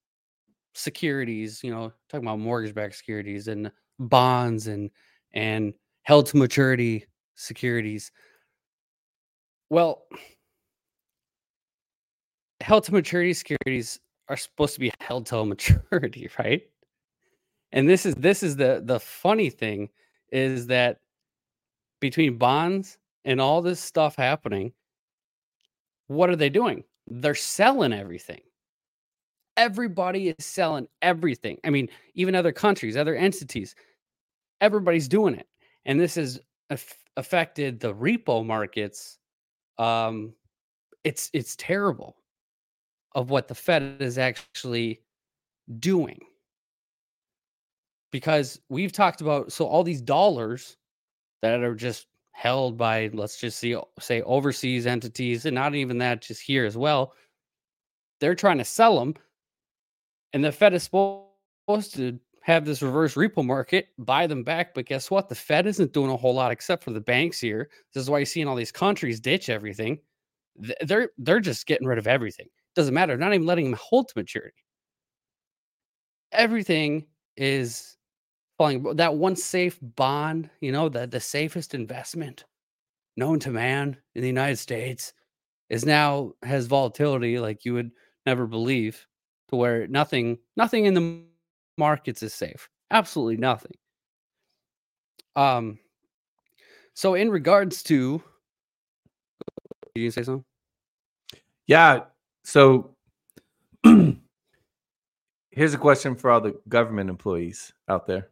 [0.75, 4.91] securities, you know, talking about mortgage-backed securities and bonds and
[5.33, 8.11] and held to maturity securities.
[9.71, 10.05] Well,
[12.61, 16.63] held to maturity securities are supposed to be held till maturity, right?
[17.73, 19.91] And this is this is the the funny thing
[20.31, 21.01] is that
[22.01, 24.73] between bonds and all this stuff happening,
[26.07, 26.85] what are they doing?
[27.07, 28.41] They're selling everything.
[29.57, 31.59] Everybody is selling everything.
[31.65, 33.75] I mean, even other countries, other entities,
[34.61, 35.49] everybody's doing it.
[35.87, 39.19] And this has aff- affected the repo markets.
[39.79, 40.35] Um,
[41.03, 42.17] it's it's terrible
[43.15, 45.01] of what the Fed is actually
[45.79, 46.19] doing.
[48.11, 50.77] Because we've talked about so all these dollars
[51.43, 56.21] that are just held by let's just see say overseas entities and not even that
[56.21, 57.15] just here as well
[58.21, 59.15] they're trying to sell them
[60.33, 64.85] and the fed is supposed to have this reverse repo market buy them back but
[64.85, 65.31] guess what?
[65.31, 67.71] The fed isn't doing a whole lot except for the banks here.
[67.95, 69.99] This is why you're seeing all these countries ditch everything.
[70.83, 72.49] They're they're just getting rid of everything.
[72.77, 73.17] Doesn't matter.
[73.17, 74.63] Not even letting them hold to maturity.
[76.33, 77.07] Everything
[77.39, 77.97] is
[78.59, 82.45] falling that one safe bond you know the the safest investment
[83.17, 85.13] known to man in the united states
[85.71, 87.91] is now has volatility like you would
[88.27, 89.09] never believe
[89.49, 91.25] to where nothing nothing in the
[91.77, 92.69] markets is safe.
[92.91, 93.77] Absolutely nothing.
[95.37, 95.79] Um
[96.95, 98.23] so in regards to
[99.95, 100.45] did you say something?
[101.67, 102.01] Yeah.
[102.43, 102.95] So
[105.51, 108.29] here's a question for all the government employees out there.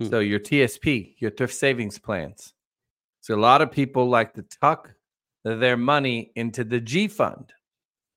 [0.00, 0.08] Hmm.
[0.08, 2.52] So your TSP, your thrift savings plans.
[3.20, 4.94] So a lot of people like to tuck
[5.44, 7.52] their money into the G fund.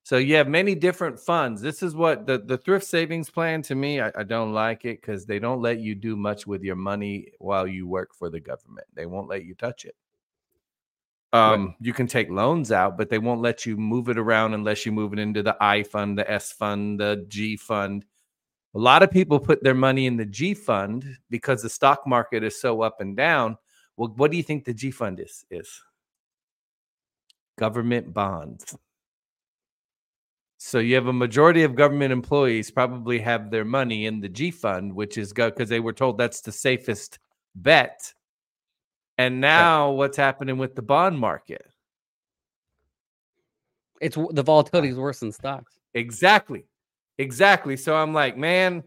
[0.04, 1.62] So you have many different funds.
[1.62, 5.00] This is what the, the thrift savings plan to me, I, I don't like it
[5.00, 8.40] because they don't let you do much with your money while you work for the
[8.40, 8.86] government.
[8.94, 9.94] They won't let you touch it.
[11.32, 14.84] Um, you can take loans out, but they won't let you move it around unless
[14.84, 18.04] you move it into the I fund, the S fund, the G fund.
[18.74, 22.42] A lot of people put their money in the G fund because the stock market
[22.42, 23.56] is so up and down.
[23.96, 25.44] Well, what do you think the G fund is?
[25.50, 25.80] Is
[27.58, 28.76] government bonds.
[30.64, 34.52] So you have a majority of government employees probably have their money in the G
[34.52, 37.18] fund, which is because they were told that's the safest
[37.56, 38.14] bet.
[39.18, 41.66] And now what's happening with the bond market?
[44.00, 45.80] It's the volatility is worse than stocks.
[45.94, 46.64] Exactly.
[47.18, 47.76] Exactly.
[47.76, 48.84] So I'm like, man,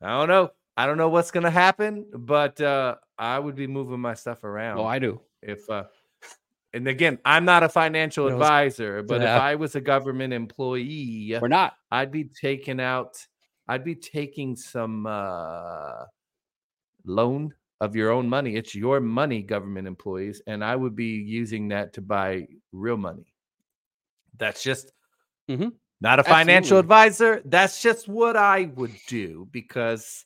[0.00, 0.52] I don't know.
[0.76, 4.78] I don't know what's gonna happen, but uh I would be moving my stuff around.
[4.78, 5.20] Oh, I do.
[5.42, 5.84] if uh
[6.72, 9.28] and again, I'm not a financial advisor, but if.
[9.28, 11.74] I was a government employee, We're not.
[11.90, 13.16] I'd be taking out
[13.68, 16.04] I'd be taking some uh
[17.04, 18.56] loan of your own money.
[18.56, 23.32] It's your money, government employees, and I would be using that to buy real money.
[24.36, 24.92] That's just
[25.48, 25.72] Mhm.
[26.00, 26.80] not a financial Absolutely.
[26.80, 27.42] advisor.
[27.46, 30.24] That's just what I would do because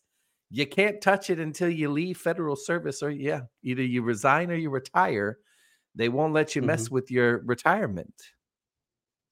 [0.50, 4.54] you can't touch it until you leave federal service or yeah, either you resign or
[4.56, 5.38] you retire.
[5.94, 8.12] They won't let you mess with your retirement.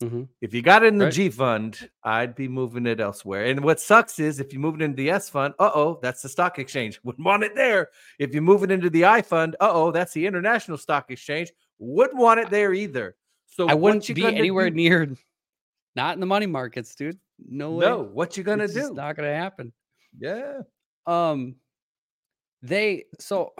[0.02, 0.28] Mhm.
[0.40, 1.14] If you got it in the Right.
[1.14, 3.44] G fund, I'd be moving it elsewhere.
[3.44, 6.22] And what sucks is if you move it into the S fund, uh oh, that's
[6.22, 6.98] the stock exchange.
[7.04, 7.88] Wouldn't want it there.
[8.18, 11.52] If you move it into the I fund, uh oh, that's the international stock exchange.
[11.78, 13.16] Wouldn't want it there either.
[13.46, 14.76] So I wouldn't you be anywhere do?
[14.76, 15.08] near
[15.94, 17.20] not in the money markets, dude.
[17.38, 17.86] No way.
[17.86, 18.92] No, what you gonna It's do?
[18.94, 19.72] not gonna happen.
[20.18, 20.62] Yeah.
[21.06, 21.56] Um
[22.62, 23.54] they so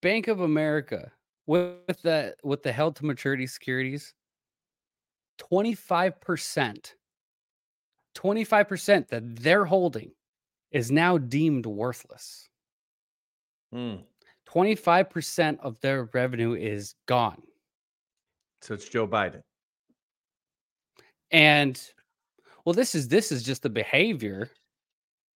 [0.00, 1.12] Bank of America
[1.48, 4.14] with the with the held to maturity securities
[5.40, 6.92] 25%
[8.14, 10.10] 25% that they're holding
[10.72, 12.48] is now deemed worthless.
[13.72, 14.02] Mm.
[14.48, 17.40] 25% of their revenue is gone.
[18.62, 19.42] So it's Joe Biden.
[21.30, 21.80] And
[22.64, 24.50] well this is this is just the behavior.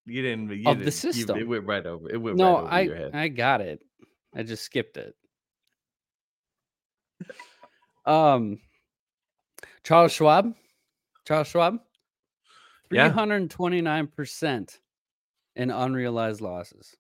[0.05, 0.51] You didn't.
[0.51, 1.39] You Of the didn't- you- system.
[1.39, 2.11] it went right over.
[2.11, 3.11] It went No, right over I your head.
[3.15, 3.81] I got it.
[4.35, 5.15] I just skipped it.
[8.05, 8.59] Um
[9.85, 10.55] Charles Schwab.
[11.27, 11.79] Charles Schwab.
[12.93, 14.79] 329%
[15.57, 16.97] in unrealized losses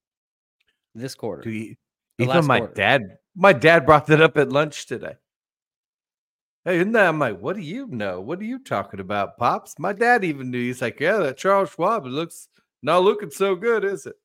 [0.94, 1.42] this quarter.
[1.42, 1.76] Dude,
[2.18, 2.74] even my quarter.
[2.74, 5.14] dad, my dad brought that up at lunch today.
[6.64, 7.08] Hey, isn't that?
[7.08, 8.20] I'm like, what do you know?
[8.20, 9.78] What are you talking about, pops?
[9.78, 10.60] My dad even knew.
[10.62, 12.48] He's like, yeah, that Charles Schwab it looks
[12.82, 14.16] not looking so good, is it?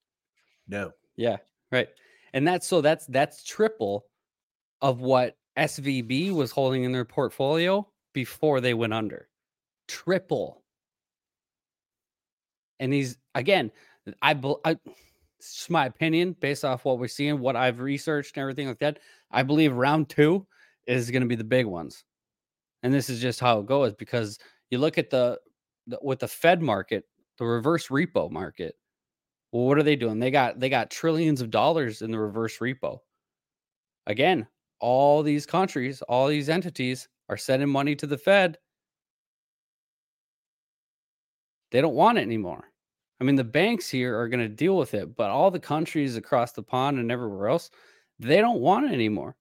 [0.67, 0.91] No.
[1.15, 1.37] Yeah,
[1.71, 1.87] right.
[2.33, 4.05] And that's so that's that's triple
[4.81, 9.27] of what SVB was holding in their portfolio before they went under.
[9.87, 10.63] Triple.
[12.79, 13.71] And he's again,
[14.21, 14.77] I, I
[15.39, 18.99] it's my opinion based off what we're seeing, what I've researched and everything like that.
[19.31, 20.45] I believe round 2
[20.87, 22.03] is going to be the big ones.
[22.83, 24.39] And this is just how it goes because
[24.69, 25.39] you look at the,
[25.87, 27.05] the with the Fed market,
[27.37, 28.75] the reverse repo market.
[29.51, 30.19] Well, what are they doing?
[30.19, 32.99] They got they got trillions of dollars in the reverse repo.
[34.05, 34.47] Again,
[34.79, 38.57] all these countries, all these entities are sending money to the Fed.
[41.71, 42.71] They don't want it anymore.
[43.19, 46.15] I mean, the banks here are going to deal with it, but all the countries
[46.15, 47.69] across the pond and everywhere else,
[48.19, 49.35] they don't want it anymore.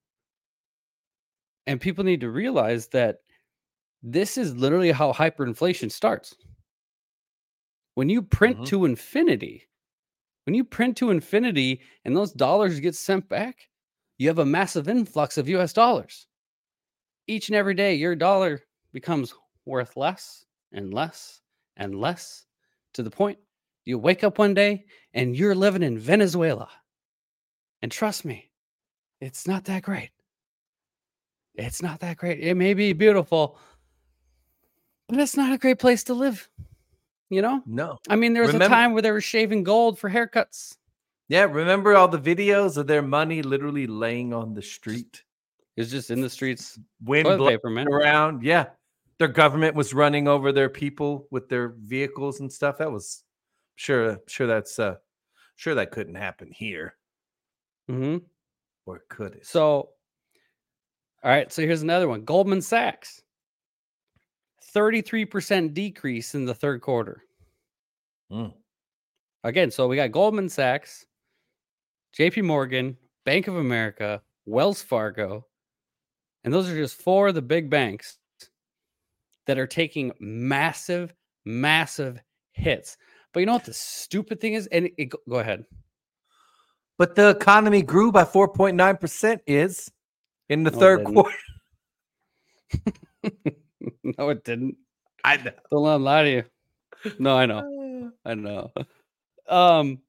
[1.66, 3.18] And people need to realize that
[4.02, 6.36] this is literally how hyperinflation starts.
[7.94, 8.66] When you print Mhm.
[8.66, 9.68] to infinity,
[10.44, 13.68] when you print to infinity and those dollars get sent back,
[14.18, 16.26] you have a massive influx of US dollars.
[17.26, 21.40] Each and every day, your dollar becomes worth less and less
[21.76, 22.46] and less
[22.94, 23.38] to the point
[23.84, 26.68] you wake up one day and you're living in Venezuela.
[27.82, 28.50] And trust me,
[29.20, 30.10] it's not that great.
[31.54, 32.40] It's not that great.
[32.40, 33.58] It may be beautiful,
[35.08, 36.48] but it's not a great place to live.
[37.30, 37.62] You know?
[37.66, 37.98] No.
[38.08, 40.76] I mean, there was Remember- a time where they were shaving gold for haircuts.
[41.28, 41.44] Yeah.
[41.44, 45.22] Remember all the videos of their money literally laying on the street?
[45.76, 46.78] It's just in the streets.
[47.04, 48.42] Wind blowing around.
[48.42, 48.66] Yeah.
[49.18, 52.78] Their government was running over their people with their vehicles and stuff.
[52.78, 53.22] That was
[53.76, 54.96] sure sure that's uh
[55.56, 56.96] sure that couldn't happen here.
[57.88, 58.18] hmm
[58.86, 59.46] Or could it?
[59.46, 59.90] So, all
[61.24, 61.50] right.
[61.52, 63.22] So here's another one Goldman Sachs,
[64.74, 67.22] 33% decrease in the third quarter.
[68.30, 68.52] Mm.
[69.44, 71.06] Again, so we got Goldman Sachs,
[72.18, 75.46] JP Morgan, Bank of America, Wells Fargo,
[76.44, 78.18] and those are just four of the big banks
[79.46, 81.12] that are taking massive,
[81.44, 82.18] massive
[82.52, 82.96] hits.
[83.32, 84.66] But you know what the stupid thing is?
[84.68, 85.66] And it, it- go ahead.
[86.98, 89.90] But the economy grew by 4.9% is
[90.48, 91.36] in the No, third quarter.
[94.18, 94.76] no, it didn't.
[95.22, 95.50] I know.
[95.70, 96.44] Don't let lie to you.
[97.18, 98.12] No, I know.
[98.24, 98.72] I know.
[99.48, 100.00] Um,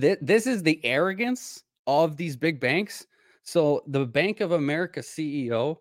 [0.00, 3.06] th- this is the arrogance of these big banks.
[3.42, 5.78] So the Bank of America CEO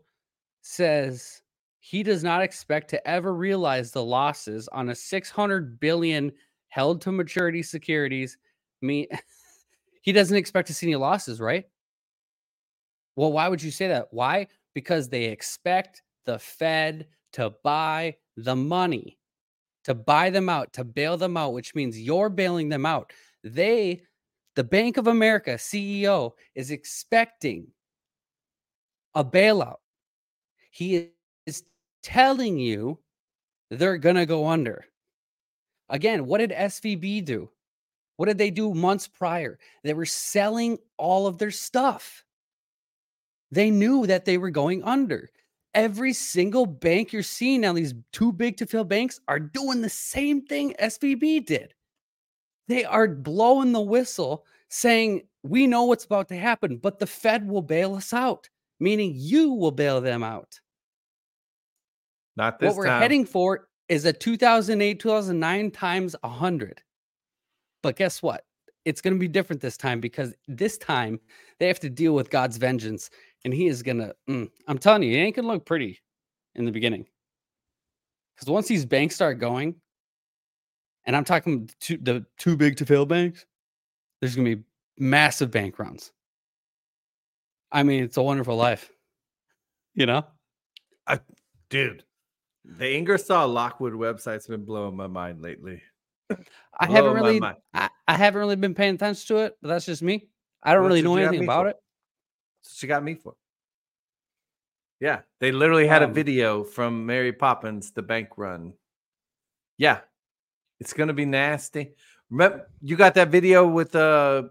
[0.61, 1.41] says
[1.79, 6.31] he does not expect to ever realize the losses on a 600 billion
[6.69, 8.37] held to maturity securities.
[8.81, 9.07] Me,
[10.01, 11.65] he doesn't expect to see any losses, right?
[13.15, 14.07] Well, why would you say that?
[14.11, 14.47] Why?
[14.73, 19.17] Because they expect the Fed to buy the money,
[19.83, 23.13] to buy them out, to bail them out, which means you're bailing them out.
[23.43, 24.03] They,
[24.55, 27.67] the Bank of America CEO, is expecting
[29.15, 29.77] a bailout.
[30.71, 31.09] He
[31.45, 31.63] is
[32.01, 32.99] telling you
[33.69, 34.85] they're going to go under.
[35.89, 37.49] Again, what did SVB do?
[38.17, 39.59] What did they do months prior?
[39.83, 42.23] They were selling all of their stuff.
[43.51, 45.29] They knew that they were going under.
[45.73, 49.89] Every single bank you're seeing now, these too big to fail banks, are doing the
[49.89, 51.73] same thing SVB did.
[52.67, 57.47] They are blowing the whistle saying, We know what's about to happen, but the Fed
[57.47, 58.49] will bail us out,
[58.79, 60.59] meaning you will bail them out.
[62.35, 63.01] Not this what we're time.
[63.01, 66.81] heading for is a 2008, 2009 times 100.
[67.81, 68.45] But guess what?
[68.85, 71.19] It's going to be different this time because this time
[71.59, 73.09] they have to deal with God's vengeance.
[73.45, 75.99] And he is going to, mm, I'm telling you, it ain't going to look pretty
[76.55, 77.05] in the beginning.
[78.35, 79.75] Because once these banks start going,
[81.05, 83.45] and I'm talking to the too big to fail banks,
[84.19, 84.63] there's going to be
[84.97, 86.11] massive bank runs.
[87.71, 88.91] I mean, it's a wonderful life.
[89.95, 90.25] You know?
[91.69, 92.03] Dude,
[92.63, 95.81] the Ingersoll Lockwood website's been blowing my mind lately.
[96.79, 97.41] I haven't really.
[97.73, 100.29] I, I haven't really been paying attention to it, but that's just me.
[100.61, 101.69] I don't That's really know anything about for.
[101.69, 101.77] it.
[102.71, 103.33] She got me for.
[104.99, 108.73] Yeah, they literally had a Um, video from Mary Poppins, the bank run.
[109.77, 109.99] Yeah,
[110.83, 111.93] it's gonna be nasty.
[112.29, 114.43] Remember, you got that video with uh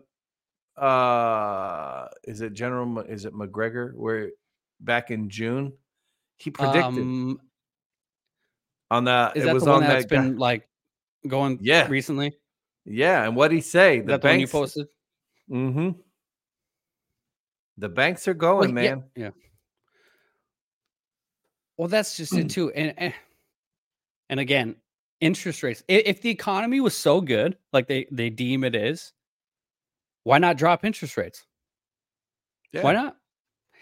[0.79, 4.31] uh is it General is it McGregor where
[4.81, 5.75] back in June
[6.39, 7.39] he predicted Um,
[8.91, 10.67] on the is it that was the one on that's that guy- been like
[11.29, 11.87] going Yeah.
[11.89, 12.33] recently?
[12.87, 14.01] Yeah, and what he say?
[14.01, 14.89] The that the one you banks, posted?
[15.51, 15.91] mm-hmm.
[17.77, 19.05] The banks are Well, going, yeah, man.
[19.15, 19.31] Yeah.
[21.77, 22.71] Well, that's just it too.
[22.73, 23.15] And and-
[24.31, 24.77] and again,
[25.23, 25.83] interest rates.
[25.89, 29.13] If the economy was so good, like they they deem it is,
[30.25, 31.47] why not drop interest rates?
[32.73, 33.17] Yeah, Why not?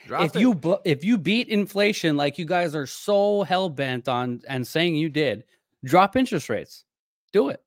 [0.07, 0.41] drop if it.
[0.41, 4.95] you if you beat inflation like you guys are so hell bent on and saying
[4.97, 5.45] you did,
[5.85, 6.85] drop interest rates.
[7.33, 7.63] Do it.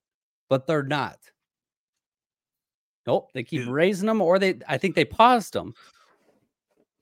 [0.49, 1.17] But they're not.
[3.07, 5.73] Nope, they keep raising them or they I think they paused them.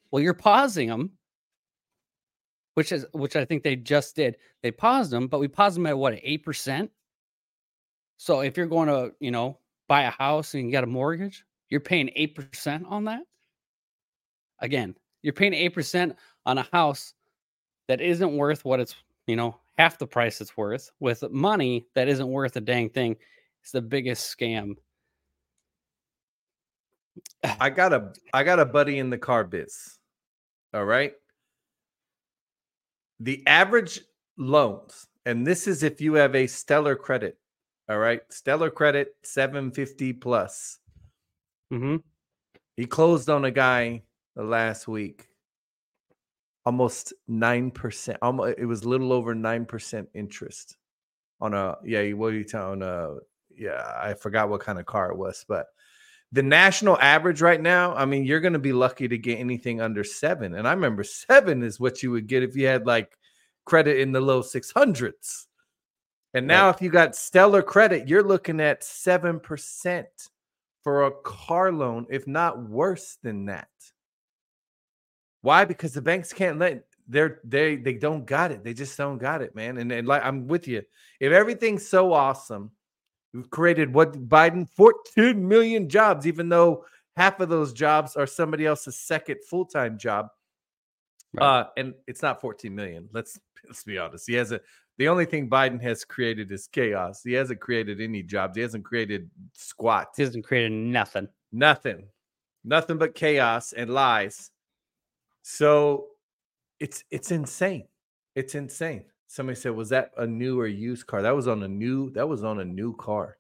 [0.09, 1.11] Well, you're pausing them.
[2.75, 4.37] Which is which I think they just did.
[4.61, 6.89] They paused them, but we paused them at what, 8%?
[8.17, 9.57] So if you're going to, you know,
[9.87, 13.23] buy a house and you got a mortgage, you're paying 8% on that?
[14.59, 16.15] Again, you're paying 8%
[16.45, 17.13] on a house
[17.87, 18.95] that isn't worth what it's,
[19.27, 23.15] you know, half the price it's worth with money that isn't worth a dang thing.
[23.61, 24.75] It's the biggest scam.
[27.59, 29.97] I got a I got a buddy in the car biz.
[30.73, 31.13] All right.
[33.21, 34.01] The average
[34.37, 37.37] loans, and this is if you have a stellar credit.
[37.87, 38.21] All right.
[38.29, 40.79] Stellar credit 750 plus.
[41.69, 41.97] hmm
[42.77, 44.01] He closed on a guy
[44.35, 45.27] the last week.
[46.65, 48.17] Almost 9%.
[48.23, 50.77] Almost it was a little over 9% interest
[51.39, 53.15] on a yeah, what are you telling uh
[53.55, 55.67] yeah, I forgot what kind of car it was, but
[56.31, 59.81] the national average right now, I mean, you're going to be lucky to get anything
[59.81, 60.55] under seven.
[60.55, 63.17] And I remember seven is what you would get if you had like
[63.65, 65.47] credit in the low 600s.
[66.33, 70.05] And now, if you got stellar credit, you're looking at 7%
[70.81, 73.67] for a car loan, if not worse than that.
[75.41, 75.65] Why?
[75.65, 78.63] Because the banks can't let they're they they don't got it.
[78.63, 79.77] They just don't got it, man.
[79.77, 80.83] And, and like I'm with you.
[81.19, 82.71] If everything's so awesome,
[83.33, 88.65] we've created what Biden 14 million jobs, even though half of those jobs are somebody
[88.65, 90.27] else's second full-time job.
[91.33, 91.45] Right.
[91.45, 93.09] Uh, and it's not 14 million.
[93.13, 94.27] Let's let's be honest.
[94.27, 94.61] He has a
[94.97, 97.21] the only thing Biden has created is chaos.
[97.23, 98.55] He hasn't created any jobs.
[98.55, 100.09] He hasn't created squat.
[100.15, 101.27] He hasn't created nothing.
[101.51, 102.07] Nothing.
[102.63, 104.51] Nothing but chaos and lies.
[105.41, 106.07] So
[106.79, 107.87] it's it's insane.
[108.35, 109.05] It's insane.
[109.31, 112.09] Somebody said, "Was that a new or used car?" That was on a new.
[112.11, 113.37] That was on a new car.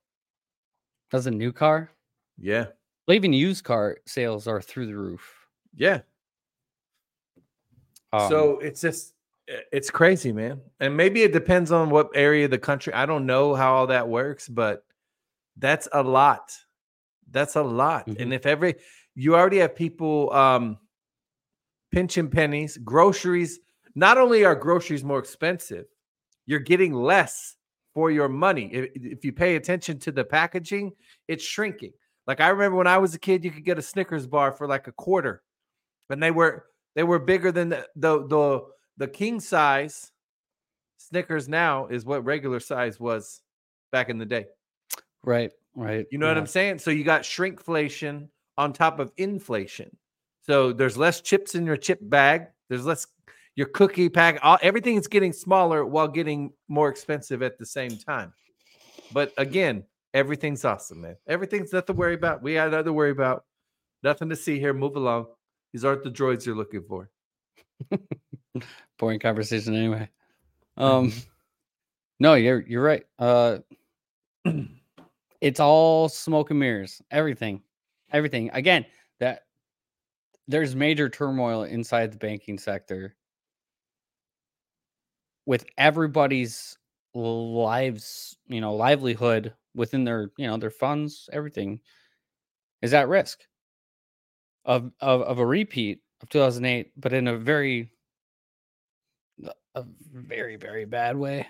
[1.11, 1.91] That's a new car.
[2.37, 2.67] Yeah,
[3.07, 5.47] Well, even used car sales are through the roof.
[5.75, 6.01] yeah.
[8.13, 9.15] Um, so it's just
[9.47, 10.61] it's crazy, man.
[10.79, 12.93] And maybe it depends on what area of the country.
[12.93, 14.85] I don't know how all that works, but
[15.57, 16.57] that's a lot.
[17.29, 18.07] That's a lot.
[18.07, 18.21] Mhm.
[18.21, 18.75] And if every
[19.15, 20.79] you already have people um
[21.91, 23.59] pinching pennies, groceries,
[23.95, 25.85] not only are groceries more expensive,
[26.45, 27.55] you're getting less
[27.93, 28.69] for your money.
[28.73, 30.91] If, if you pay attention to the packaging,
[31.27, 31.93] it's shrinking.
[32.27, 34.67] Like I remember when I was a kid, you could get a Snickers bar for
[34.67, 35.41] like a quarter,
[36.09, 36.65] and they were
[36.95, 38.61] they were bigger than the the the,
[38.97, 40.11] the king size.
[40.97, 43.41] Snickers now is what regular size was
[43.91, 44.45] back in the day.
[45.23, 46.05] right, right.
[46.11, 46.37] You know what.
[46.37, 46.79] I'm saying?
[46.79, 49.95] So you got shrinkflation on top of inflation.
[50.45, 52.47] So there's less chips in your chip bag.
[52.69, 53.07] There's less
[53.61, 54.39] your cookie pack.
[54.41, 58.33] All, everything is getting smaller while getting more expensive at the same time.
[59.13, 59.83] But again,
[60.15, 61.15] everything's awesome, man.
[61.27, 62.41] Everything's nothing to worry about.
[62.41, 63.45] We had nothing to worry about.
[64.01, 64.73] Nothing to see here.
[64.73, 65.27] Move along.
[65.71, 67.11] These aren't the droids you're looking for.
[68.97, 70.09] boring conversation anyway.
[70.77, 71.13] Um,
[72.19, 73.05] no, you're you're right.
[73.19, 73.59] Uh,
[75.39, 76.99] it's all smoke and mirrors.
[77.11, 77.61] Everything,
[78.11, 78.49] everything.
[78.53, 78.87] Again,
[79.19, 79.43] that
[80.47, 83.15] there's major turmoil inside the banking sector
[85.51, 86.77] with everybody's
[87.13, 91.81] lives, you know, livelihood within their, you know, their funds, everything
[92.81, 93.41] is at risk
[94.63, 97.91] of of, of a repeat of 2008, but in a very
[99.75, 99.83] a
[100.13, 101.45] very very bad way.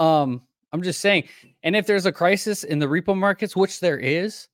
[0.00, 0.42] Um,
[0.72, 1.28] I'm just saying,
[1.62, 4.48] and if there's a crisis in the repo markets, which there is,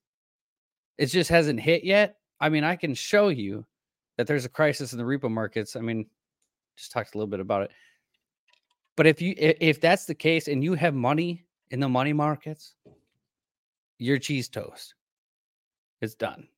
[0.99, 2.19] it just hasn't hit yet.
[2.41, 3.65] I mean, I can show you
[4.19, 5.77] that there's a crisis in the repo markets.
[5.77, 6.05] I mean,
[6.77, 7.71] just talked a little bit about it.
[8.97, 12.75] But if you if that's the case and you have money in the money markets,
[13.99, 14.95] you're cheese toast.
[16.01, 16.49] It's done.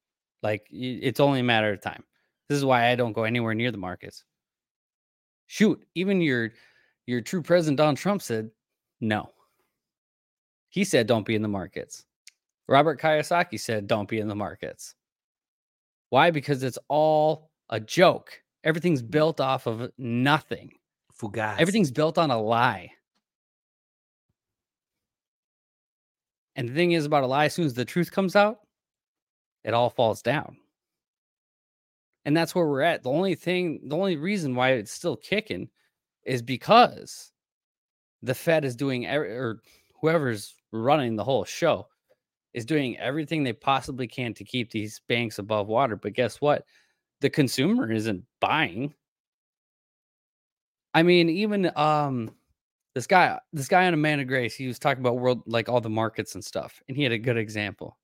[0.43, 2.05] Like it's only a matter of time.
[2.49, 4.25] This is why I don't go anywhere near the markets.
[5.49, 6.51] Shoot, even your
[7.07, 8.51] your true president Donald Trump said
[9.01, 9.31] no.
[10.69, 12.05] He said don't be in the markets.
[12.69, 14.95] Robert Kiyosaki said don't be in the markets.
[16.11, 16.31] Why?
[16.31, 18.31] Because it's all a joke.
[18.65, 20.73] Everything's built off of nothing.
[21.21, 21.61] Fugazi.
[21.61, 22.93] Everything's built on a lie.
[26.57, 28.59] And the thing is about a lie, as soon as the truth comes out,
[29.65, 30.57] it all falls down.
[32.25, 33.03] And that's where we're at.
[33.03, 35.69] The only thing, the only reason why it's still kicking
[36.25, 37.33] is because
[38.23, 39.61] the Fed is doing, or
[40.01, 41.87] whoever's running the whole show
[42.55, 45.97] is doing everything they possibly can to keep these banks above water.
[45.97, 46.65] But guess what?
[47.21, 48.95] The consumer isn't buying.
[50.99, 52.35] I mean, even um
[52.97, 55.89] this guy, this guy on Amanda Grace, he was talking about world like all the
[55.89, 57.97] markets and stuff, and he had a good example.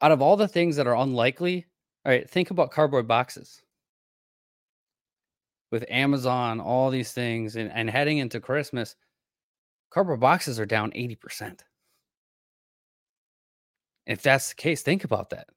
[0.00, 1.66] Out of all the things that are unlikely,
[2.06, 3.62] all right, think about cardboard boxes.
[5.70, 8.96] With Amazon, all these things, and, and heading into Christmas,
[9.90, 11.60] cardboard boxes are down 80%.
[14.06, 15.48] If that's the case, think about that.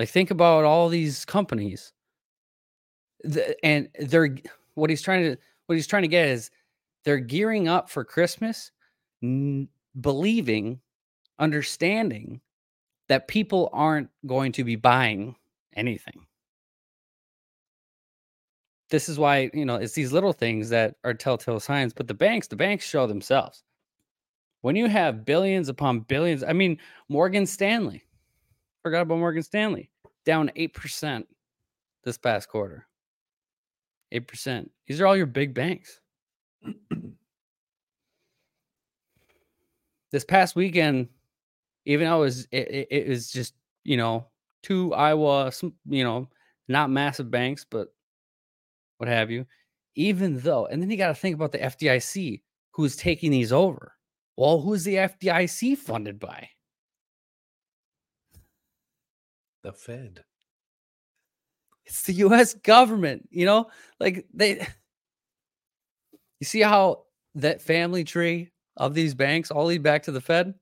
[0.00, 1.92] Like, think about all these companies
[3.24, 4.36] the, and they're
[4.74, 6.50] what he's trying to what he's trying to get is
[7.04, 8.70] they're gearing up for Christmas,
[9.22, 9.68] n-
[10.00, 10.80] believing,
[11.38, 12.40] understanding
[13.08, 15.34] that people aren't going to be buying
[15.74, 16.26] anything.
[18.90, 21.92] This is why you know it's these little things that are telltale signs.
[21.92, 23.62] But the banks, the banks show themselves.
[24.62, 28.02] When you have billions upon billions, I mean Morgan Stanley,
[28.82, 29.90] forgot about Morgan Stanley,
[30.24, 31.26] down eight percent
[32.04, 32.86] this past quarter.
[34.12, 34.68] 8%.
[34.86, 36.00] These are all your big banks.
[40.10, 41.08] this past weekend,
[41.86, 43.54] even though it was it, it, was just,
[43.84, 44.26] you know,
[44.62, 46.28] two Iowa, some, you know,
[46.68, 47.88] not massive banks, but
[48.98, 49.46] what have you.
[49.94, 52.42] Even though, and then you got to think about the FDIC
[52.72, 53.94] who's taking these over.
[54.36, 56.48] Well, who's the FDIC funded by?
[59.62, 60.24] the Fed.
[61.90, 63.68] It's the US government, you know?
[63.98, 64.66] Like they
[66.40, 70.54] You see how that family tree of these banks all lead back to the Fed?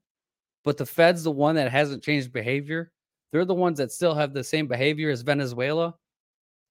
[0.65, 2.93] But the Fed's the one that hasn't changed behavior.
[3.31, 5.95] They're the ones that still have the same behavior as Venezuela.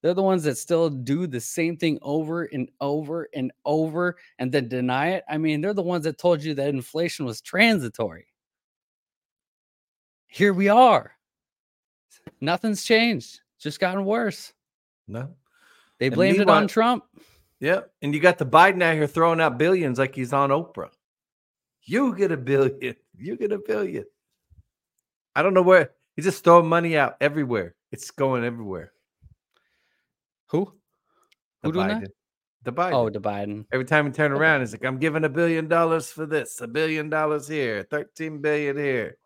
[0.02, 4.52] They're the ones that still do the same thing over and over and over and
[4.52, 5.24] then deny it.
[5.28, 8.26] I mean, they're the ones that told you that inflation was transitory.
[10.28, 11.12] Here we are.
[12.40, 14.52] Nothing's changed, just gotten worse.
[15.06, 15.34] No.
[15.98, 17.04] They blamed it on Trump.
[17.60, 17.90] Yep.
[18.02, 20.90] And you got the Biden out here throwing out billions like he's on Oprah.
[21.82, 22.96] You get a billion.
[23.20, 24.04] You get a billion.
[25.34, 27.74] I don't know where he's just throwing money out everywhere.
[27.90, 28.92] It's going everywhere.
[30.50, 30.72] Who?
[31.62, 32.00] The Who doing Biden.
[32.02, 32.10] that?
[32.62, 32.92] The Biden.
[32.92, 33.64] Oh, the Biden.
[33.72, 36.68] Every time he turn around, he's like, I'm giving a billion dollars for this, a
[36.68, 39.16] billion dollars here, 13 billion here.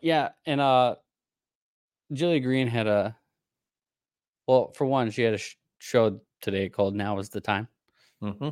[0.00, 0.94] Yeah, and uh
[2.12, 3.16] Julie Green had a
[4.46, 7.68] well, for one, she had a sh- show today called "Now Is the Time,"
[8.20, 8.50] hmm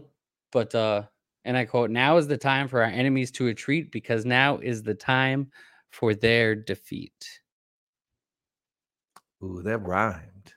[0.52, 1.02] but uh,
[1.44, 4.82] and I quote: "Now is the time for our enemies to retreat, because now is
[4.82, 5.50] the time
[5.90, 7.40] for their defeat."
[9.42, 10.54] Ooh, that rhymed.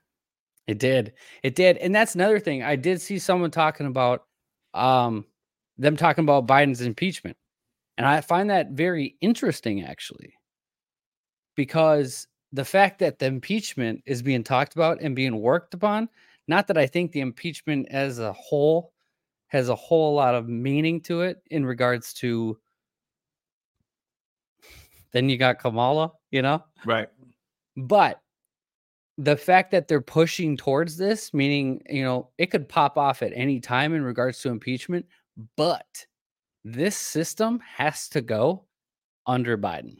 [0.67, 2.63] It did, it did, and that's another thing.
[2.63, 4.23] I did see someone talking about
[4.73, 5.25] um
[5.77, 7.37] them talking about Biden's impeachment,
[7.97, 10.33] and I find that very interesting, actually,
[11.55, 16.07] because the fact that the impeachment is being talked about and being worked upon
[16.47, 18.93] not that i think the impeachment as a whole
[19.47, 22.57] has a whole lot of meaning to it in regards to
[25.11, 27.07] then you got kamala you know Right.
[27.75, 28.19] but
[29.17, 33.31] the fact that they're pushing towards this meaning you know it could pop off at
[33.35, 35.05] any time in regards to impeachment
[35.55, 36.05] but
[36.63, 38.65] this system has to go
[39.27, 39.97] under biden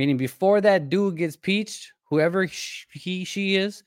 [0.00, 3.82] meaning before that dude gets peached whoever he she is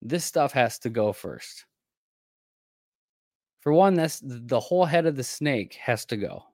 [0.00, 1.64] this stuff has to go first.
[3.62, 6.44] For one that's the whole head of the snake has to go.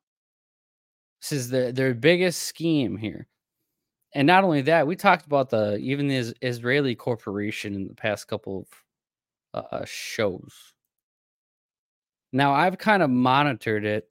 [1.20, 3.26] This is their their biggest scheme here.
[4.14, 8.28] And not only that we talked about the even the israeli corporation in the past
[8.28, 8.66] couple
[9.52, 10.54] of uh, shows.
[12.32, 14.08] Now i've kind of monitored it.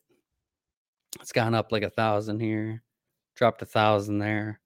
[1.19, 2.83] It's gone up like a thousand here
[3.39, 4.59] dropped a thousand there.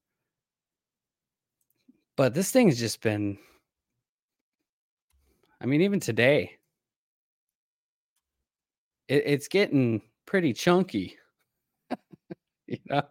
[2.16, 3.38] But this thing's just been
[5.60, 6.58] i mean even today
[9.08, 11.16] it, it's getting pretty chunky.
[12.66, 13.02] You know?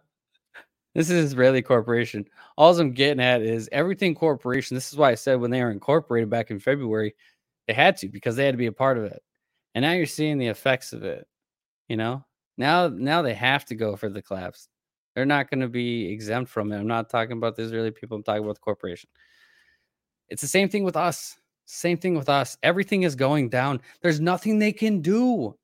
[0.94, 2.26] This is israeli corporation.
[2.58, 5.70] All i'm getting at is everything corporation this is why i said when they were
[5.70, 7.14] incorporated back in february
[7.66, 9.22] they had to because they had to be a part of it.
[9.74, 11.26] And now you're seeing the effects of it
[11.88, 12.24] you know?
[12.58, 14.68] Now now they have to go for the collapse
[15.14, 16.78] they're not going to be exempt from it.
[16.78, 19.08] I'm not talking about the israeli people i'm talking about the corporation.
[20.28, 21.36] It's the same thing with us
[21.66, 22.58] same thing with us.
[22.62, 23.80] Everything is going down.
[24.02, 25.56] There's nothing they can do.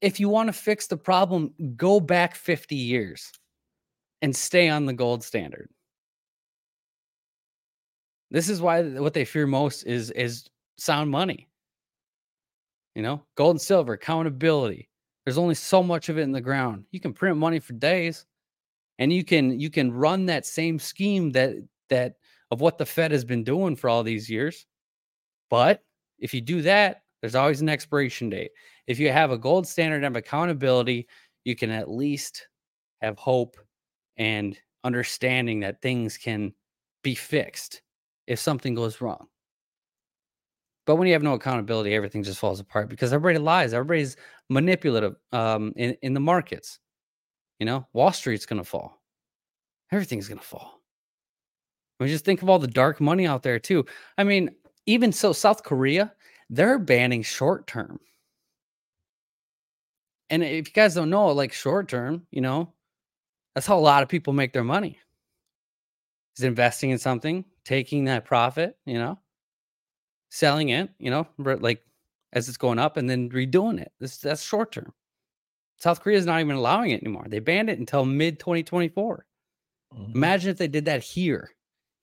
[0.00, 3.32] If you want to fix the problem go back 50 years
[4.20, 5.68] and stay on the gold standard.
[8.30, 11.48] This is why what they fear most is is sound money.
[12.94, 14.88] You know gold and silver accountability
[15.24, 16.84] there's only so much of it in the ground.
[16.90, 18.26] You can print money for days
[18.98, 21.54] and you can you can run that same scheme that
[21.88, 22.14] that
[22.50, 24.66] of what the fed has been doing for all these years
[25.50, 25.82] but
[26.18, 28.50] if you do that there's always an expiration date.
[28.86, 31.08] If you have a gold standard of accountability
[31.44, 32.48] you can at least
[33.00, 33.56] have hope
[34.16, 36.54] and understanding that things can
[37.02, 37.82] be fixed
[38.26, 39.26] if something goes wrong
[40.86, 44.16] but when you have no accountability everything just falls apart because everybody lies everybody's
[44.48, 46.78] manipulative um, in, in the markets.
[47.58, 49.00] You know wall street's going to fall.
[49.92, 50.80] Everything's going to fall.
[52.00, 53.86] I mean, just think of all the dark money out there too.
[54.18, 54.50] I mean
[54.86, 56.12] even so south korea
[56.50, 57.98] they're banning short term.
[60.30, 62.72] And if you guys don't know like short term you know
[63.54, 64.98] that's how a lot of people make their money.
[66.36, 69.18] Is investing in something taking that profit you know
[70.34, 71.84] selling it you know like
[72.32, 73.92] as it's going up and then redoing it.
[74.00, 74.92] This that's short term.
[75.78, 77.26] South korea is not even allowing it anymore.
[77.28, 79.26] They banned it until mid 2024
[79.92, 80.14] Mhm.
[80.14, 81.50] imagine if they did that here.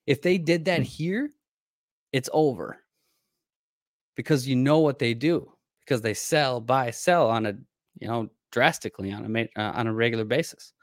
[0.08, 0.84] If they did that Hmm.
[0.84, 1.32] here
[2.14, 2.80] it's over.
[4.16, 5.52] Because you know what they do.
[5.82, 7.54] Because they sell buy sell on a
[8.00, 10.74] you know drastically on a uh, on a regular basis.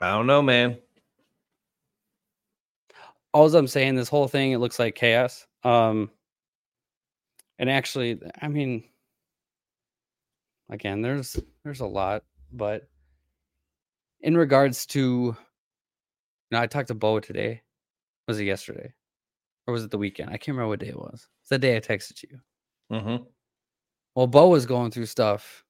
[0.00, 0.78] I don't know, man.
[3.32, 6.10] All i'm saying this whole thing it looks like chaos um
[7.58, 8.84] and actually i mean
[10.70, 12.22] again there's there's a lot
[12.52, 12.88] but
[14.20, 15.36] in regards to,
[16.50, 17.62] no, I talked to Bo today.
[18.26, 18.92] Was it yesterday,
[19.66, 20.28] or was it the weekend?
[20.28, 21.28] I can't remember what day it was.
[21.40, 22.38] It's the day I texted you.
[22.92, 23.24] Mm-hmm.
[24.14, 25.64] Well, Bo was going through stuff,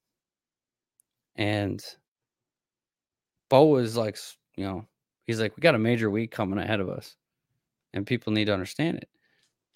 [1.37, 1.85] and
[3.49, 4.19] Bo was like,
[4.57, 4.87] you know,
[5.27, 7.15] he's like, we got a major week coming ahead of us,
[7.95, 9.09] and people need to understand it.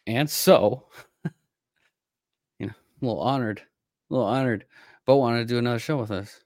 [0.07, 0.89] And so,
[2.59, 3.61] you know, a little honored,
[4.11, 4.65] a little honored.
[5.07, 6.41] Bo wanted to do another show with us.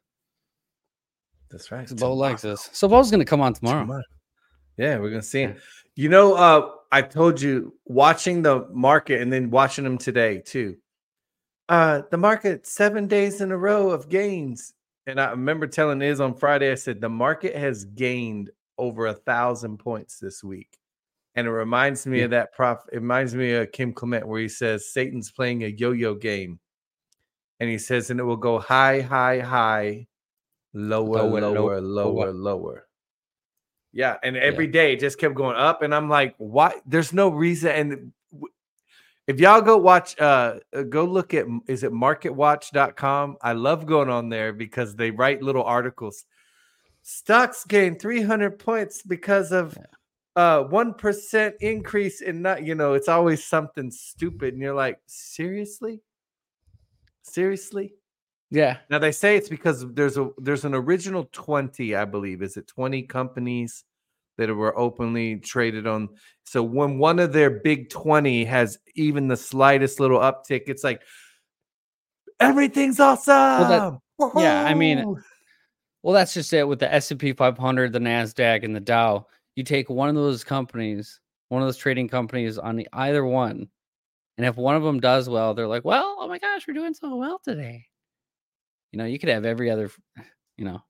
[1.50, 1.86] That's right.
[1.86, 2.68] 'cause Bo likes us.
[2.72, 3.82] So Bo's gonna come on tomorrow.
[3.82, 4.02] Tomorrow.
[4.76, 5.56] Yeah, we're gonna see him.
[5.94, 10.76] You know, uh, I told you watching the market and then watching them today too.
[11.68, 14.74] Uh, the market seven days in a row of gains,
[15.06, 16.70] and I remember telling Iz on Friday.
[16.70, 20.78] I said the market has gained over a thousand points this week,
[21.37, 22.24] and it reminds me Yeah.
[22.24, 22.78] of that prof.
[22.93, 26.59] It reminds me of Kim Clement where he says Satan's playing a yo-yo game,
[27.61, 30.07] and he says, and it will go high, high, high,
[30.74, 32.32] lower, Lower, low- lower, lower, lower.
[32.32, 32.89] lower.
[33.93, 36.74] Yeah, and every day it just kept going up, and I'm like, why?
[36.84, 37.70] There's no reason.
[37.70, 38.12] And
[39.26, 43.37] if y'all go watch, uh, uh, go look at is it marketwatch.com?
[43.41, 46.26] I love going on there because they write little articles.
[47.03, 49.78] Stocks gained 300 points because of
[50.37, 54.99] uh one percent increase in not, you know, it's always something stupid, and you're like,
[55.07, 56.01] seriously,
[57.22, 57.95] seriously.
[58.51, 62.43] Yeah, Now they say it's because there's a there's an original 20, I believe.
[62.43, 63.82] Is it 20 companies
[64.39, 66.11] that were openly traded on?
[66.45, 71.03] So when one of their big 20 has even the slightest little uptick, it's like
[72.39, 73.99] everything's awesome.
[74.37, 75.16] yeah, I mean,
[76.03, 79.26] Well, that's just it with the S&P 500, the Nasdaq and the Dow.
[79.57, 83.68] You take one of those companies, one of those trading companies on the either one,
[84.38, 86.94] and if one of them does well, they're like, "Well, oh my gosh, we're doing
[86.94, 87.86] so well today."
[88.92, 89.90] You know, you could have every other,
[90.57, 90.82] you know,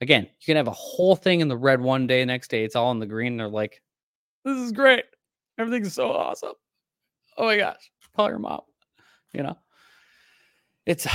[0.00, 2.76] again, you can have a whole thing in the red one day, next day it's
[2.76, 3.36] all in the green.
[3.36, 3.82] They're like,
[4.44, 5.04] "This is great,
[5.58, 6.54] everything's so awesome."
[7.38, 8.62] Oh my gosh, call your mom.
[9.32, 9.58] You know,
[10.86, 11.06] it's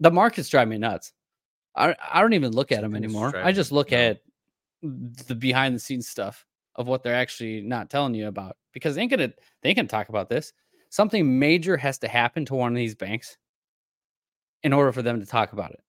[0.00, 1.12] the markets drive me nuts.
[1.76, 3.32] I I don't even look at them anymore.
[3.36, 4.20] I just look at
[4.82, 6.44] the behind the scenes stuff
[6.76, 10.08] of what they're actually not telling you about because they ain't gonna they can talk
[10.08, 10.52] about this.
[10.90, 13.36] Something major has to happen to one of these banks
[14.62, 15.80] in order for them to talk about it.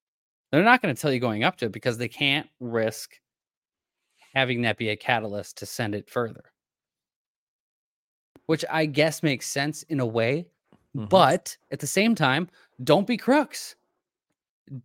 [0.51, 3.11] They're not going to tell you going up to it because they can't risk
[4.33, 6.43] having that be a catalyst to send it further.
[8.45, 10.47] Which I guess makes sense in a way,
[10.95, 11.09] Mhm.
[11.09, 12.49] but at the same time,
[12.83, 13.75] don't be crooks.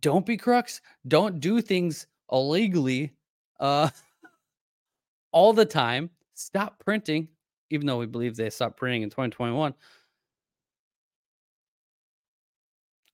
[0.01, 0.81] Don't be crooks.
[1.07, 3.13] Don't do things illegally
[3.59, 3.89] uh
[5.31, 6.09] all the time.
[6.35, 7.27] Stop printing,
[7.69, 9.73] even though we believe they stopped printing in 2021.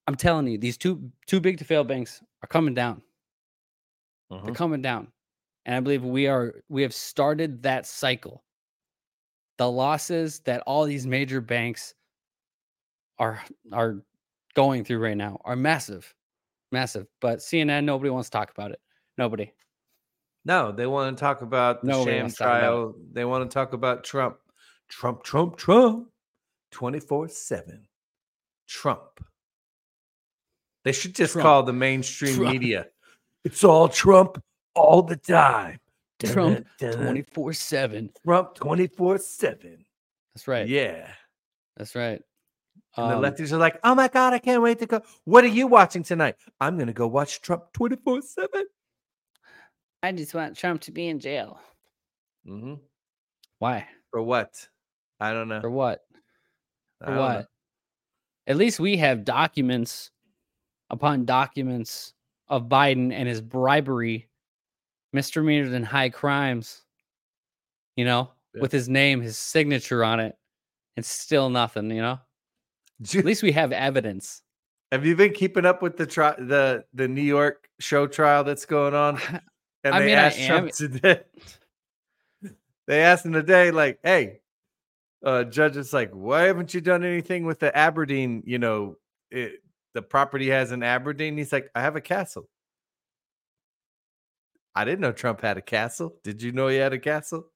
[0.07, 3.01] I'm telling you, these two too big to fail banks are coming down.
[4.43, 4.55] They're Mhm.
[4.55, 5.11] coming down.
[5.65, 8.43] And I believe we are we have started that cycle.
[9.57, 11.93] The losses that all these major banks
[13.17, 14.03] are are
[14.55, 16.13] going through right now are massive.
[16.71, 17.07] Massive.
[17.21, 18.81] But CNN nobody wants to talk about it.
[19.17, 19.51] Nobody.
[20.45, 22.95] No, they want to talk about the Nobody sham wants about trial.
[23.13, 24.37] They want to talk about Trump.
[24.87, 26.07] Trump, Trump, Trump.
[26.71, 27.87] 24 7.
[28.67, 29.01] Trump.
[30.85, 31.43] They should just Trump.
[31.43, 32.51] call the mainstream Trump.
[32.51, 32.87] media.
[33.45, 34.43] It's all Trump
[34.75, 35.79] all the time.
[36.21, 38.09] Trump Dun, dun, 24 7.
[38.25, 39.85] Trump 24 7.
[40.35, 40.67] That's right.
[40.67, 41.07] Yeah.
[41.77, 42.21] That's right.
[42.97, 45.01] And Um, the lefties are like, oh my God, I can't wait to go.
[45.23, 46.35] What are you watching tonight?
[46.59, 48.49] I'm going to go watch Trump 24 7.
[50.03, 51.59] I just want Trump to be in jail.
[52.47, 52.75] Mm-hmm.
[53.59, 53.87] Why?
[54.11, 54.67] For what?
[55.19, 55.61] I don't know.
[55.61, 56.01] For what?
[56.99, 57.21] For don't know.
[57.21, 57.47] what?
[58.47, 60.11] At least we have documents
[60.89, 62.13] upon documents
[62.47, 64.27] of Biden and his bribery,
[65.13, 66.83] misdemeanors and high crimes,
[67.95, 68.61] you know, Yeah.
[68.61, 70.35] with his name, his signature on it.
[70.95, 72.19] It's still nothing, you know?
[73.13, 74.41] At least we have evidence.
[74.91, 78.65] Have you been keeping up with the tri- the the New York show trial that's
[78.65, 79.19] going on?
[79.83, 80.71] And I they mean, I asked Trump am.
[80.71, 81.21] today.
[82.87, 84.41] They asked him today, like, "Hey,
[85.23, 88.41] uh, judge, it's like, why haven't you done anything with the Aberdeen?
[88.47, 88.95] You know,
[89.29, 89.61] it,
[89.93, 92.49] the property has in Aberdeen." He's like, "I have a castle."
[94.73, 96.15] I didn't know Trump had a castle.
[96.23, 97.51] Did you know he had a castle?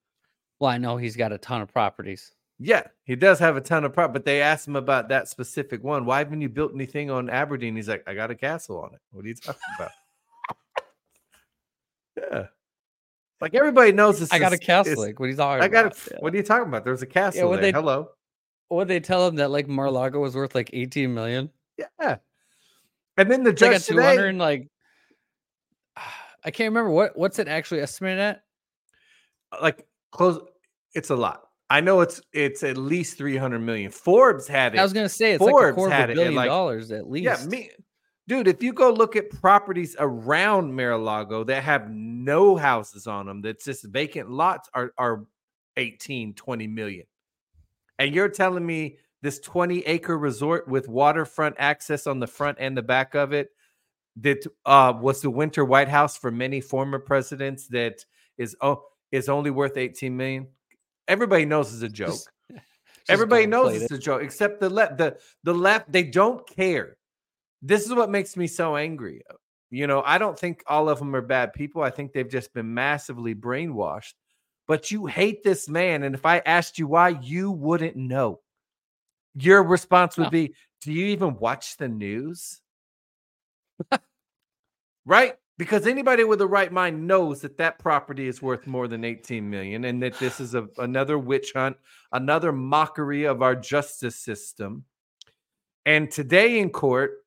[0.60, 2.32] Well, I know he's got a ton of properties.
[2.60, 5.84] Yeah, he does have a ton of prop, but they asked him about that specific
[5.84, 6.06] one.
[6.06, 7.76] Why haven't you built anything on Aberdeen?
[7.76, 9.00] He's like, I got a castle on it.
[9.12, 9.92] What are you talking about?
[12.18, 12.48] Yeah,
[13.42, 14.32] like everybody knows this.
[14.32, 15.04] I got a is- castle.
[15.04, 15.86] is- what are you talking I got.
[15.88, 15.98] about?
[16.12, 16.84] A, What are you talking about?
[16.86, 17.72] There's a castle what there.
[17.72, 18.10] they- Hello.
[18.70, 21.50] Would they tell him that like Mar-a-Lago was worth like 18 million?
[21.78, 22.18] Yeah.
[23.18, 24.30] And then the They got judge 200 today.
[24.30, 24.68] and like
[26.46, 28.44] I can't remember what what's it actually estimated at.
[29.52, 30.40] Uh, like close,
[30.96, 31.42] it's a lot.
[31.70, 33.92] I know it's it's at least three hundred million.
[33.92, 34.80] Forbes had it.
[34.80, 36.50] I was gonna say it's like a Forbes quarter of had a it at, like-
[36.50, 37.26] dollars at least.
[37.26, 37.70] Yeah, me,
[38.28, 38.48] dude.
[38.48, 43.66] If you go look at properties around Mar-a-Lago that have no houses on them, that's
[43.66, 45.26] just vacant lots, are are
[45.78, 47.06] 18, 20 million.
[48.00, 52.76] And you're telling me this 20 acre resort with waterfront access on the front and
[52.76, 53.50] the back of it
[54.18, 58.06] that uh, was the winter White House for many former presidents that
[58.38, 60.48] is oh is only worth 18 million.
[61.08, 62.10] Everybody knows it's a joke.
[62.10, 64.98] Just- just Everybody knows it's a joke, except the left.
[64.98, 66.98] The the left they don't care.
[67.66, 69.24] This is what makes me so angry.
[69.30, 69.36] Uh,
[69.72, 71.82] you know, I don't think all of them are bad people.
[71.82, 74.14] I think they've just been massively brainwashed.
[74.68, 78.42] But you hate this man, and if I asked you why, you wouldn't know.
[79.36, 80.30] Your response would No.
[80.30, 82.62] be, "Do you even watch the news?"
[85.06, 85.36] right?
[85.58, 89.50] Because anybody with a right mind knows that that property is worth more than 18
[89.50, 91.78] million and that this is a, another witch hunt,
[92.12, 94.86] another mockery of our justice system.
[95.86, 97.23] And today in court,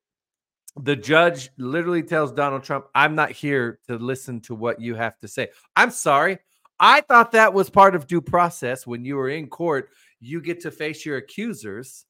[0.83, 5.19] the judge literally tells Donald Trump, I'm not here to listen to what you have
[5.21, 5.49] to say.
[5.75, 6.39] I'm sorry.
[6.79, 8.87] I thought that was part of due process.
[8.87, 12.05] When you were in court, you get to face your accusers,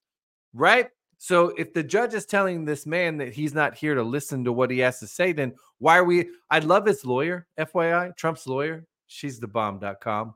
[0.52, 0.90] right?
[1.18, 4.52] So if the judge is telling this man that he's not here to listen to
[4.52, 6.28] what he has to say, then why are we?
[6.50, 8.84] I love his lawyer, FYI, Trump's lawyer.
[9.06, 10.34] She's the bomb.com.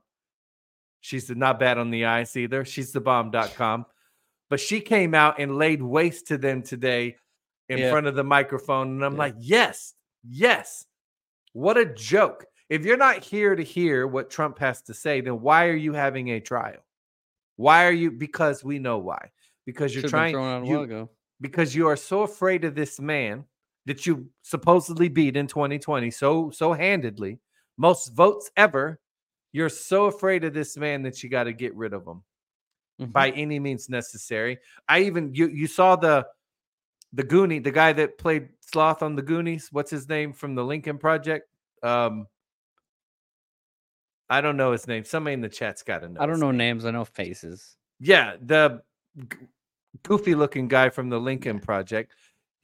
[1.01, 2.65] She's not bad on the eyes either.
[2.65, 3.87] She's the bomb.com.
[4.49, 7.17] But she came out and laid waste to them today
[7.71, 7.91] in Yeah.
[7.91, 8.89] front of the microphone.
[8.91, 9.19] And I'm Yeah.
[9.19, 9.95] like, yes,
[10.29, 10.87] yes.
[11.53, 12.45] What a joke.
[12.69, 15.93] If you're not here to hear what Trump has to say, then why are you
[15.93, 16.85] having a trial?
[17.57, 18.11] Why are you?
[18.11, 19.31] Because we know why.
[19.67, 21.09] Because you're Should've trying thrown out a you-
[21.41, 23.45] because you are so afraid of this man
[23.87, 27.39] that you supposedly beat in 2020 so so handedly
[27.79, 29.01] most votes ever
[29.53, 32.23] you're so afraid of this man that you got to get rid of him
[33.01, 33.13] Mhm.
[33.13, 36.27] by any means necessary i even you you saw the
[37.13, 40.65] the goonie the guy that played sloth on the goonies what's his name from the
[40.65, 41.49] lincoln project
[41.83, 42.27] um
[44.29, 46.51] i don't know his name somebody in the chat's got to know I don't know
[46.51, 46.59] name.
[46.77, 46.85] names.
[46.85, 47.77] I know faces.
[47.99, 48.83] Yeah, the
[49.17, 49.39] g-
[50.03, 52.15] goofy looking guy from the Lincoln Project.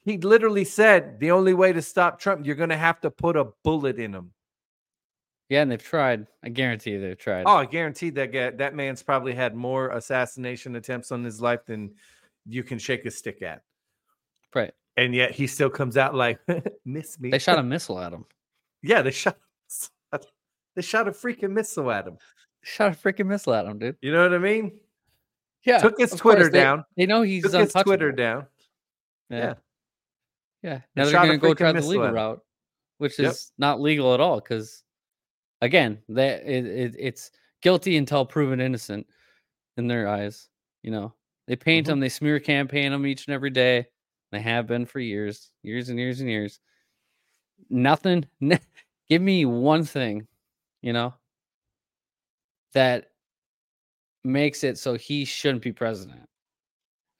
[0.05, 3.37] He literally said the only way to stop Trump, you're going to have to put
[3.37, 4.33] a bullet in him.
[5.49, 6.27] Yeah, and they've tried.
[6.43, 7.45] I guarantee you they've tried.
[7.47, 11.67] Oh, I guarantee that guy, that man's probably had more assassination attempts on his life
[11.67, 11.95] than
[12.47, 13.63] you can shake a stick at.
[14.57, 14.73] Right.
[14.97, 16.41] And yet he still comes out like,
[16.85, 17.31] miss me.
[17.31, 18.25] They shot a missile at him.
[18.83, 19.37] yeah, they shot.
[20.75, 22.19] They shot a freaking missile at him.
[22.63, 23.97] Shot a freaking missile at him, dude.
[24.03, 24.73] You know what I mean?
[25.65, 25.79] Yeah.
[25.79, 26.85] Took his course, Twitter they- down.
[26.99, 28.45] They know he's Took his Twitter down.
[29.31, 29.39] Yeah.
[29.39, 29.55] Yeah.
[30.63, 30.81] Yeah.
[30.95, 32.41] Now they're going to go try the legal route,
[32.99, 33.31] which Yep.
[33.31, 34.39] is not legal at all.
[34.39, 34.83] Because
[35.63, 37.31] again, that it, it, it's
[37.63, 39.07] guilty until proven innocent
[39.79, 40.51] in their eyes.
[40.83, 41.15] You know,
[41.47, 41.89] they paint Mhm.
[41.89, 43.87] them, they smear campaign them each and every day.
[44.37, 46.61] They have been for years, years and years and years.
[47.70, 48.26] Nothing.
[49.09, 50.26] give me one thing,
[50.82, 51.14] you know,
[52.74, 53.12] that
[54.24, 56.28] makes it so he shouldn't be president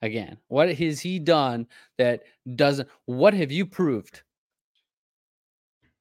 [0.01, 1.65] again what has he done
[1.97, 2.23] that
[2.55, 4.21] doesn't what have you proved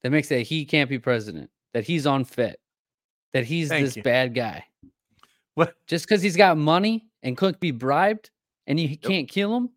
[0.03, 2.59] that makes that he can't be president that he's unfit
[3.33, 4.03] that he's Thank this you.
[4.03, 4.65] bad guy
[5.55, 5.75] What?
[5.87, 8.31] just because he's got money and couldn't be bribed
[8.67, 9.71] and you can't kill him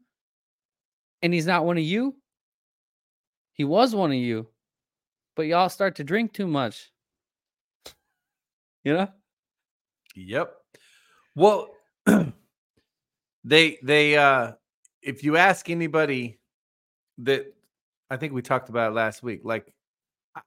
[1.22, 2.16] and he's not one of you?
[3.54, 4.48] He was one of you
[5.40, 6.92] but y'all start to drink too much.
[8.84, 9.08] You know?
[10.14, 10.54] Yep.
[11.34, 11.70] Well,
[13.46, 14.52] they they uh
[15.02, 16.42] if you ask anybody
[17.20, 17.46] that
[18.10, 19.74] I think we talked about last week, like
[20.36, 20.42] I-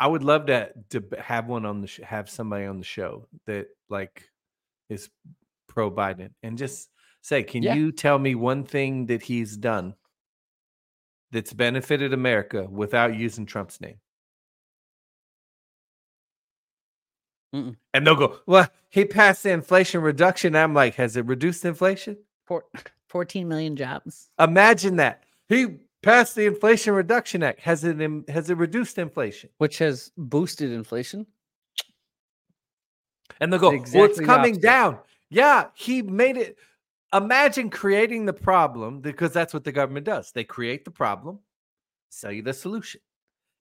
[0.00, 3.28] I would love to to have one on the sh- have somebody on the show
[3.46, 4.28] that like
[4.88, 5.08] is
[5.68, 6.88] pro Biden and just
[7.22, 7.74] say, can Yeah.
[7.74, 9.94] you tell me one thing that he's done
[11.30, 13.98] that's benefited America without using Trump's name?
[17.54, 17.76] Mm-mm.
[17.94, 20.54] And they'll go, well, he passed the Inflation Reduction.
[20.54, 22.16] I'm like, has it reduced inflation?
[22.46, 22.64] Four,
[23.08, 25.24] 14 million jobs Imagine that.
[25.48, 25.66] He
[26.02, 27.60] passed the Inflation Reduction Act.
[27.60, 27.96] Has it
[28.28, 29.50] has it reduced inflation?
[29.58, 31.26] which has boosted inflation
[33.40, 34.98] And they'll go, well, it's coming down.
[35.28, 36.56] Yeah, he made it.
[37.12, 40.30] Imagine creating the problem because that's what the government does.
[40.32, 41.40] They create the problem,
[42.08, 43.00] sell you the solution.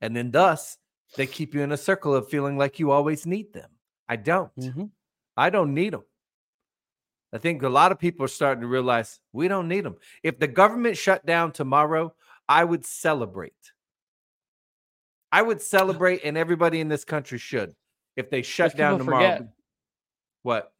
[0.01, 0.77] And then thus
[1.15, 3.69] they keep you in a circle of feeling like you always need them.
[4.07, 4.55] I don't.
[4.55, 4.91] Mhm.
[5.35, 6.03] I don't need them.
[7.33, 9.97] I think a lot of people are starting to realize we don't need them.
[10.23, 12.13] If the government shut down tomorrow,
[12.47, 13.53] I would celebrate.
[15.31, 17.75] I would celebrate, and everybody in this country should
[18.15, 19.37] if they shut Most down tomorrow.
[19.37, 19.53] forget.
[20.41, 20.73] What?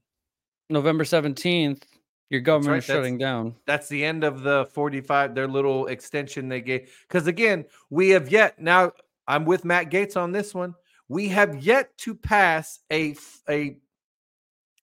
[0.72, 1.84] November 17th,
[2.30, 3.56] your government right, is that's- shutting down.
[3.66, 6.92] That's the end of the 45, their little extension they gave.
[7.08, 8.92] Because again, we have yet now,
[9.28, 10.76] I'm with Matt Gaetz on this one.
[11.08, 13.16] We have yet to pass a,
[13.50, 13.78] a,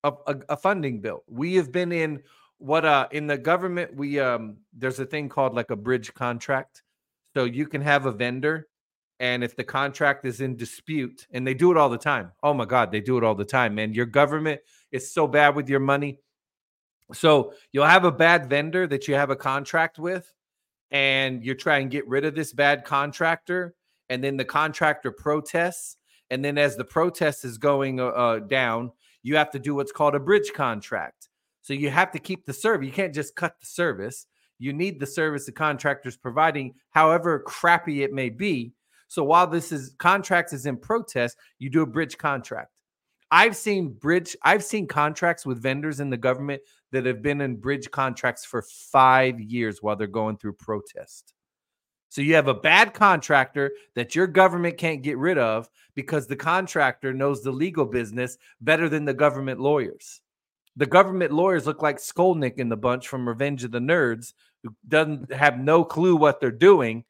[0.03, 1.23] a, a funding bill.
[1.29, 2.23] We have been in
[2.59, 6.83] what uh in the government, we um there's a thing called like a bridge contract.
[7.35, 8.69] So you can have a vendor,
[9.21, 12.33] and if the contract is in dispute, and they do it all the time.
[12.43, 13.93] Oh my god, they do it all the time, man.
[13.93, 16.19] Your government is so bad with your money.
[17.13, 20.33] So you'll have a bad vendor that you have a contract with,
[20.91, 23.75] and you try and get rid of this bad contractor,
[24.09, 25.97] and then the contractor protests,
[26.31, 28.91] and then as the protest is going uh, uh, down,
[29.23, 31.29] you have to do what's called a bridge contract.
[31.63, 32.87] So you have to keep the service.
[32.87, 34.27] You can't just cut the service.
[34.59, 38.73] You need the service the contractor's providing, however crappy it may be.
[39.09, 42.71] So while this is contract is in protest, you do a bridge contract.
[43.31, 46.63] I've seen bridge, I've seen contracts with vendors in the government
[46.97, 51.35] that have been in bridge contracts for five years while they're going through protest.
[52.09, 56.37] So you have a bad contractor that your government can't get rid of because the
[56.37, 60.23] contractor knows the legal business better than the government lawyers.
[60.77, 64.33] The government lawyers look like Skolnick in the bunch from Revenge of the Nerds,
[64.63, 67.05] who doesn't have no clue what they're doing.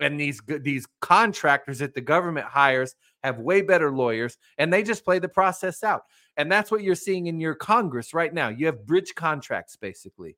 [0.00, 2.94] And these these contractors that the government hires
[3.24, 6.02] have way better lawyers, and they just play the process out.
[6.36, 8.48] And that's what you're seeing in your Congress right now.
[8.48, 10.36] You have bridge contracts, basically,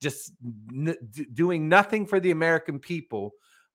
[0.00, 0.32] just
[0.74, 0.96] n-
[1.34, 3.32] doing nothing for the American people,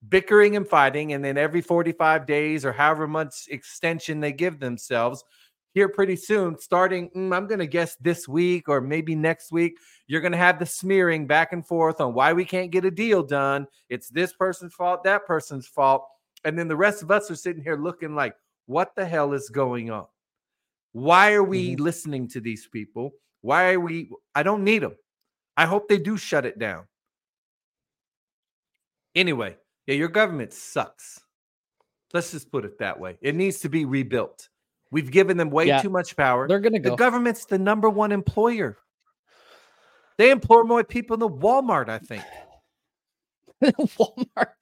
[0.09, 1.13] bickering and fighting.
[1.13, 5.23] And then every 45 days or however much extension they give themselves,
[5.73, 9.77] here pretty soon, starting, mm, I'm going to guess this week or maybe next week,
[10.07, 12.91] you're going to have the smearing back and forth on why we can't get a
[12.91, 13.67] deal done.
[13.89, 16.07] It's this person's fault, that person's fault.
[16.43, 19.49] And then the rest of us are sitting here looking like, what the hell is
[19.49, 20.05] going on?
[20.93, 23.11] Why are we listening to these people?
[23.41, 24.09] Why are we?
[24.33, 24.95] I don't need them.
[25.55, 26.87] I hope they do shut it down.
[29.15, 31.19] Anyway, yeah, your government sucks.
[32.13, 33.17] Let's just put it that way.
[33.21, 34.49] It needs to be rebuilt.
[34.91, 36.47] We've given them way Yeah, too much power.
[36.47, 36.91] They're gonna go.
[36.91, 38.77] The government's the number one employer.
[40.17, 42.23] They employ more people than Walmart, I think.
[43.63, 44.53] Walmart.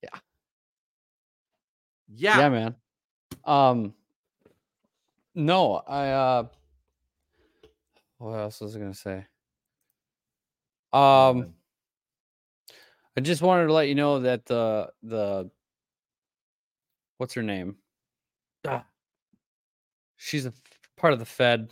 [0.00, 0.18] Yeah.
[2.38, 2.74] Yeah, man.
[3.44, 3.94] Um,
[5.34, 6.08] no, I.
[6.08, 6.44] uh
[8.18, 9.26] What else was I gonna say?
[10.92, 11.54] Um,
[13.16, 15.50] I just wanted to let you know that the the
[17.22, 17.76] what's her name?
[18.66, 18.84] Ah,
[20.16, 20.52] she's a
[20.96, 21.70] part of the Fed.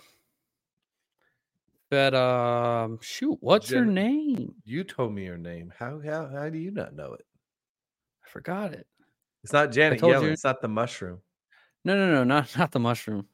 [1.90, 2.14] Fed.
[2.14, 4.54] Um, shoot, what's her name?
[4.64, 5.72] You told me her name.
[5.76, 7.26] How how how do you not know it?
[8.24, 8.86] I forgot it.
[9.42, 10.22] It's not Janet Yellen.
[10.22, 10.28] you.
[10.28, 11.18] It's not the mushroom.
[11.84, 13.26] No, no, no, not not the mushroom.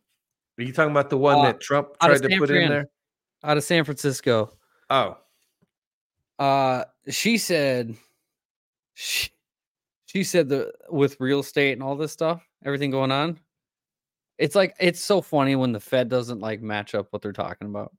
[0.58, 2.86] Are you talking about the one Uh, that Trump tried to put in there?
[3.44, 4.56] Out of San Francisco.
[4.88, 5.18] Oh,
[6.38, 7.94] Uh, she said,
[8.94, 9.28] she,
[10.06, 13.38] she said that with real estate and all this stuff, everything going on,
[14.38, 17.68] it's like it's so funny when the Fed doesn't like match up what they're talking
[17.68, 17.92] about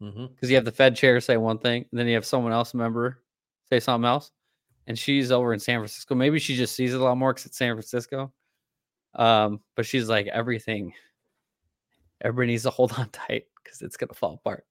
[0.00, 2.74] because you have the Fed chair say one thing, and then you have someone else
[2.74, 3.22] member
[3.70, 4.30] say something else,
[4.86, 6.14] and she's over in San Francisco.
[6.14, 8.32] Maybe she just sees it a lot more because it's San Francisco.
[9.14, 10.92] Um, but she's like everything.
[12.22, 14.64] Everybody needs to hold on tight because it's gonna fall apart.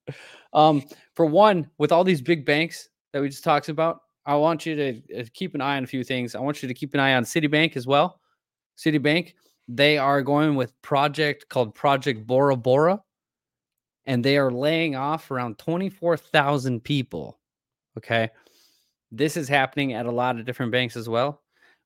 [0.54, 0.84] Um,
[1.16, 4.76] for one, with all these big banks that we just talked about, I want you
[4.76, 6.36] to uh, keep an eye on a few things.
[6.36, 8.20] I want you to keep an eye on Citibank as well.
[8.78, 9.34] Citibank,
[9.68, 13.02] they are going with project called Project Bora Bora,
[14.06, 17.40] and they are laying off around 24,000 people.
[17.98, 18.30] Okay.
[19.12, 21.42] This is happening at a lot of different banks as well.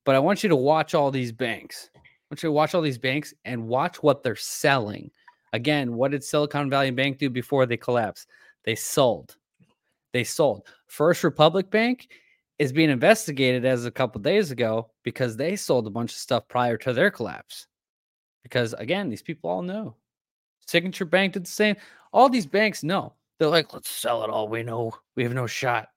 [0.05, 1.89] But I want you to watch all these banks.
[1.95, 1.99] I
[2.31, 5.11] want you to watch all these banks and watch what they're selling.
[5.53, 8.29] Again, what did Silicon Valley Bank do before they collapsed?
[8.63, 9.35] They sold.
[10.13, 10.63] They sold.
[10.87, 12.07] First Republic Bank
[12.59, 16.47] is being investigated as a couple days ago because they sold a bunch of stuff
[16.47, 17.67] prior to their collapse.
[18.43, 19.95] Because again, these people all know.
[20.65, 21.75] Signature Bank did the same.
[22.13, 23.13] All these banks know.
[23.39, 24.47] They're like, let's sell it all.
[24.47, 25.89] We know we have no shot.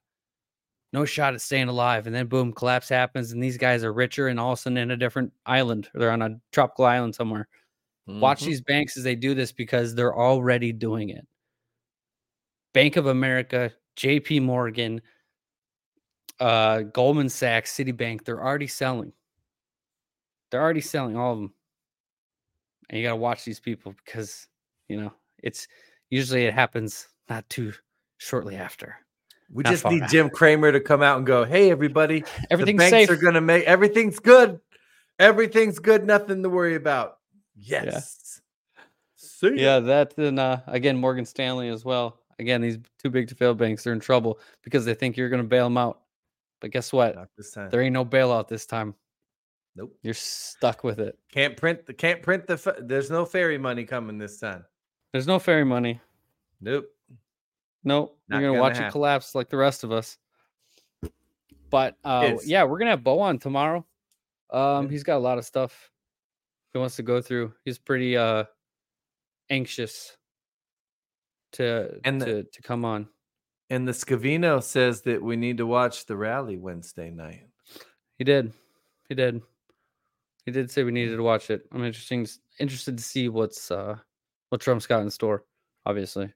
[0.92, 2.06] No shot at staying alive.
[2.06, 4.76] And then boom, collapse happens, and these guys are richer and all of a sudden
[4.76, 5.88] in a different island.
[5.94, 7.48] They're on a tropical island somewhere.
[8.06, 8.46] Watch Mhm.
[8.46, 11.26] these banks as they do this because they're already doing it.
[12.74, 15.00] Bank of America, JP Morgan,
[16.40, 19.12] uh, Goldman Sachs, Citibank, they're already selling.
[20.50, 21.54] They're already selling all of them.
[22.88, 24.48] And you got to watch these people because,
[24.88, 25.12] you know,
[25.42, 25.68] it's
[26.08, 27.72] usually it happens not too
[28.18, 28.96] shortly after.
[29.52, 30.10] We Not just need out.
[30.10, 33.10] Jim Cramer to come out and go, "Hey, everybody, Everything's the banks safe.
[33.10, 34.60] are going to make everything's good.
[35.18, 36.04] Everything's good.
[36.06, 37.18] Nothing to worry about."
[37.56, 38.40] Yes.
[39.16, 39.54] See.
[39.56, 42.20] Yeah, that and uh, again Morgan Stanley as well.
[42.38, 45.42] Again, these too big to fail banks are in trouble because they think you're going
[45.42, 46.00] to bail them out.
[46.60, 47.14] But guess what?
[47.16, 47.70] Not this time.
[47.70, 48.94] There ain't no bailout this time.
[49.76, 49.96] Nope.
[50.02, 51.18] You're stuck with it.
[51.32, 52.76] Can't print the can't print the.
[52.80, 54.64] There's no fairy money coming this time.
[55.12, 56.00] There's no fairy money.
[56.60, 56.86] Nope.
[57.84, 58.18] Nope.
[58.28, 58.88] Not You're gonna gonna watch happen.
[58.88, 60.18] it collapse like the rest of us.
[61.70, 63.86] But uh, yeah, we're gonna have Bo on tomorrow.
[64.50, 65.90] Um, he's got a lot of stuff
[66.72, 67.54] he wants to go through.
[67.64, 68.44] He's pretty uh
[69.48, 70.16] anxious
[71.52, 73.08] to And the- to to come on.
[73.70, 77.46] And the Scavino says that we need to watch the rally Wednesday night.
[78.18, 78.52] He did.
[79.08, 79.40] He did.
[80.44, 81.62] He did say we needed to watch it.
[81.72, 82.26] I'm interesting
[82.58, 83.96] interested to see what's uh
[84.48, 85.44] what Trump's got in store.
[85.86, 86.32] Obviously,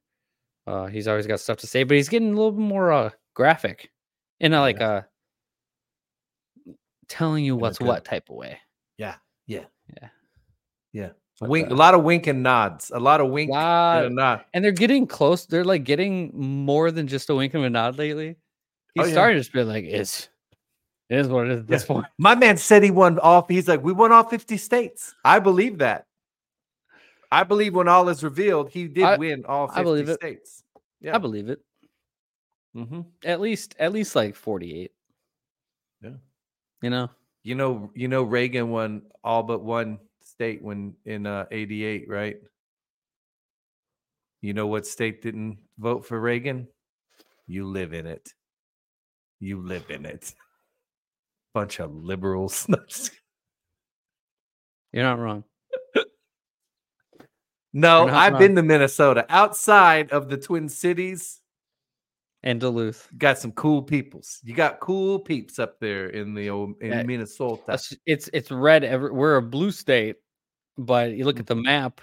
[0.66, 3.10] uh, he's always got stuff to say, but he's getting a little bit more uh
[3.34, 3.90] graphic
[4.40, 5.06] in a like a
[7.08, 8.58] telling you what's what type of way.
[8.96, 9.16] Yeah.
[9.46, 9.64] Yeah.
[10.00, 10.08] Yeah.
[10.92, 11.10] Yeah.
[11.40, 12.90] Wink, a lot of wink and nods.
[12.94, 14.44] A lot of wink lot- and a nod.
[14.54, 15.46] and they're getting close.
[15.46, 18.36] They're like getting more than just a wink and a nod lately.
[18.94, 19.12] He's Oh, yeah.
[19.12, 20.28] starting to just be like, "It's
[21.10, 23.48] it is what it is at this point." My man said he won off.
[23.48, 25.14] He's like, we won all 50 states.
[25.24, 26.06] I believe that.
[27.32, 30.14] I believe when all is revealed, he did I- win all 50 I believe it.
[30.20, 30.62] states.
[31.00, 31.16] Yeah.
[31.16, 31.60] I believe it.
[32.74, 34.92] hmm At least, at least like forty-eight.
[36.00, 36.10] Yeah.
[36.80, 37.10] You know,
[37.42, 39.98] You know, you know, Reagan won all but one
[40.36, 42.36] state when in uh, 88, right?
[44.42, 46.68] You know what state didn't vote for Reagan?
[47.46, 48.32] You live in it.
[49.40, 50.34] You live in it.
[51.54, 52.66] Bunch of liberals.
[54.92, 55.44] You're not wrong.
[57.72, 59.26] No, not I've been to Minnesota.
[59.28, 61.40] Outside of the Twin Cities,
[62.44, 63.08] And Duluth.
[63.18, 64.38] got some cool peoples.
[64.44, 67.78] You got cool peeps up there in the old in Yeah, Minnesota.
[68.06, 68.84] It's it's red.
[68.84, 70.16] Every, we're a blue state,
[70.78, 71.58] but you look at Mm-hmm.
[71.58, 72.00] the map,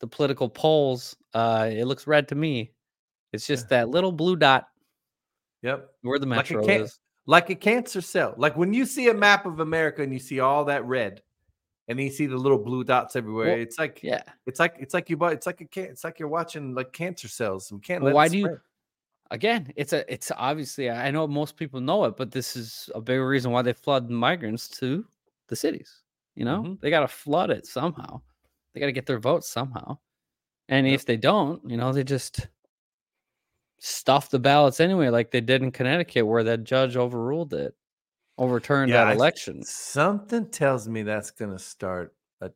[0.00, 1.16] the political polls.
[1.34, 2.72] Uh, it looks red to me.
[3.32, 4.68] It's just that little blue dot
[5.62, 5.90] Yep.
[6.02, 6.98] where the Like metro can- is.
[7.26, 8.34] Like a cancer cell.
[8.38, 11.20] Like when you see a map of America and you see all that red
[11.88, 14.22] and you see the little blue dots everywhere, Well, it's like Yeah.
[14.46, 17.28] it's like it's like you it's like a can it's like you're watching like cancer
[17.28, 17.70] cells.
[17.70, 18.58] We can't Well, let why do you-
[19.30, 23.00] Again, it's a it's obviously I know most people know it, but this is a
[23.02, 25.04] big reason why they flood migrants to
[25.48, 26.02] the cities.
[26.38, 26.80] You know, Mhm.
[26.80, 28.22] they got to flood it somehow.
[28.72, 29.98] They got to get their votes somehow.
[30.68, 30.94] And Yep.
[30.94, 32.46] if they don't, you know, they just
[33.80, 37.76] stuff the ballots anyway, like they did in Connecticut, where that judge overruled it,
[38.38, 39.64] overturned Yeah, I- that election.
[39.64, 42.52] Something tells me that's gonna start a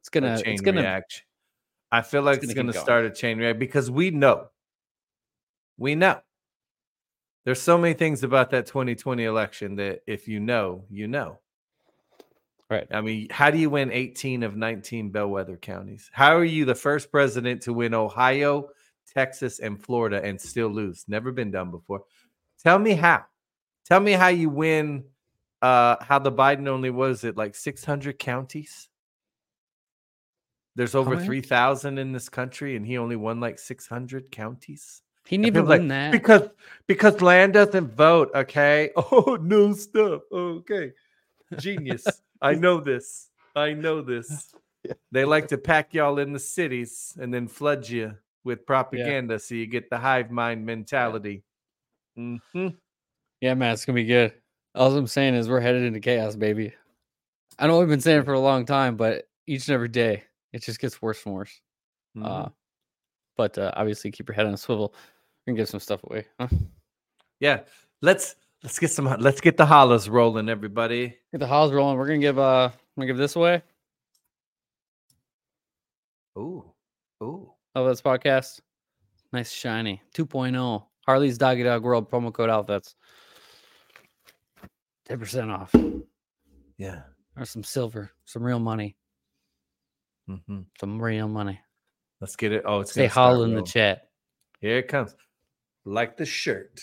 [0.00, 1.24] It's gonna, a chain it's gonna, reaction.
[1.92, 2.84] I feel like it's it's, gonna gonna going.
[2.84, 4.50] start a chain reaction because we know,
[5.78, 6.20] we know.
[7.44, 11.38] There's so many things about that 2020 election that if you know, you know.
[12.70, 12.86] Right.
[12.92, 16.08] I mean, how do you win 18 of 19 bellwether counties?
[16.12, 18.68] How are you the first president to win Ohio,
[19.12, 21.04] Texas, and Florida and still lose?
[21.08, 22.04] Never been done before.
[22.62, 23.24] Tell me how.
[23.86, 25.04] Tell me how you win.
[25.60, 28.88] Uh, how the Biden only was it like 600 counties?
[30.76, 35.02] There's over 3,000 in this country, and he only won like 600 counties.
[35.26, 36.12] he didn't even like, win that.
[36.12, 36.48] because
[36.86, 38.30] because land doesn't vote.
[38.32, 38.90] Okay.
[38.96, 40.22] Oh no stuff.
[40.32, 40.92] Okay.
[41.58, 42.06] Genius.
[42.42, 43.30] I know this.
[43.54, 44.52] I know this.
[45.12, 49.54] They like to pack y'all in the cities and then flood you with propaganda so
[49.54, 51.42] you get the hive mind mentality.
[52.18, 52.76] Mhm.
[53.40, 54.32] Yeah, man, it's gonna be good.
[54.74, 56.74] All I'm saying is we're headed into chaos, baby.
[57.58, 60.24] I know we've been saying it for a long time, but each and every day
[60.52, 61.60] it just gets worse and worse.
[62.16, 62.26] Mhm.
[62.26, 62.48] Uh,
[63.36, 64.94] but uh, obviously, keep your head on a swivel.
[65.46, 66.26] Gonna give some stuff away.
[66.38, 66.48] Huh?
[67.40, 67.60] yeah.
[68.02, 71.16] Let's let's get some let's get the hollas rolling, everybody.
[71.32, 71.96] Get the hollas rolling.
[71.98, 73.62] We're gonna give uh, I'm gonna give this away.
[76.38, 76.64] Ooh.
[77.22, 77.52] Ooh.
[77.74, 78.60] Oh, that's podcast.
[79.32, 82.94] Nice shiny 2.0 Harley's Doggy Dog World promo code outfits.
[85.08, 85.74] 10% off.
[86.78, 87.02] Yeah.
[87.36, 88.96] Or some silver, some real money,
[90.28, 90.60] Mm-hmm.
[90.78, 91.60] some real money.
[92.20, 92.62] Let's get it.
[92.64, 94.08] Oh, it's Say holla in the chat.
[94.60, 95.14] Here it comes.
[95.84, 96.80] Like the shirt.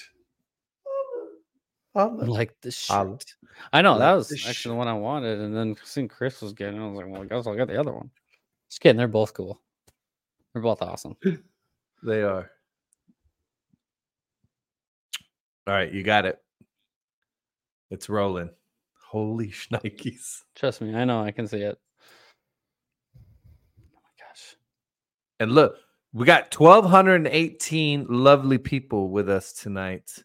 [1.97, 2.25] Holla.
[2.25, 3.25] Like the shirt.
[3.73, 6.79] I know that was actually the one I wanted, and then seeing Chris was getting,
[6.79, 8.11] it, I was like, well, I guess I'll get the other one.
[8.69, 8.97] Just kidding.
[8.97, 9.59] They're both cool.
[10.53, 11.15] They're both awesome.
[12.03, 12.51] They are.
[15.65, 16.37] All right, you got it.
[17.89, 18.51] It's rolling.
[19.09, 20.43] Holy shnikes.
[20.55, 21.23] Trust me, I know.
[21.23, 21.79] I can see it.
[23.17, 24.55] Oh my gosh.
[25.39, 25.75] And look,
[26.13, 30.23] we got 1,218 lovely people with us tonight.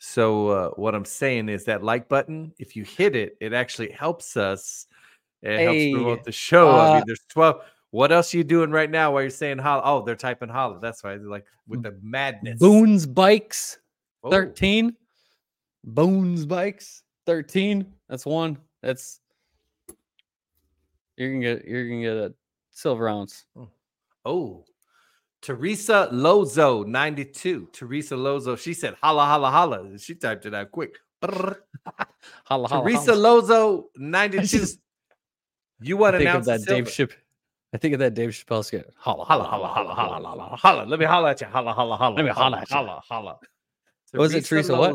[0.00, 3.90] So uh, what I'm saying is that like button, if you hit it, it actually
[3.90, 4.86] helps us.
[5.42, 6.70] It helps Hey, promote the show.
[6.70, 7.62] I uh, mean, there's 12.
[7.90, 9.82] What else are you doing right now while you're saying holla?
[9.84, 10.78] Oh, they're typing holla.
[10.80, 12.58] That's why they're like with the madness.
[12.58, 13.78] Boons Bikes
[14.22, 14.30] Whoa.
[14.30, 14.96] 13.
[15.84, 17.84] Bones Bikes 13.
[18.08, 18.56] That's one.
[18.82, 19.20] That's
[21.16, 22.34] you're gonna get you're gonna get a
[22.70, 23.44] silver ounce.
[24.24, 24.64] Oh,
[25.42, 27.68] Teresa Lozo, 92.
[27.72, 29.98] Teresa Lozo, she said holla, holla, holla.
[29.98, 30.96] She typed it out quick.
[32.44, 33.40] Holla, holla, Teresa holla.
[33.40, 34.46] Lozo, 92.
[34.46, 34.80] just-
[35.82, 36.90] you want to announce that Dave.
[36.90, 37.12] Ship.
[37.72, 38.90] I think of that Dave Chappelle skit.
[38.96, 40.82] Holla, Holla, holla, holla, holla, holla, holla.
[40.84, 41.46] Let me holla at you.
[41.46, 42.16] Holla, holla, holla.
[42.16, 42.76] Let me holla at you.
[42.76, 43.38] Holla, holla.
[44.12, 44.90] What was it, Teresa what?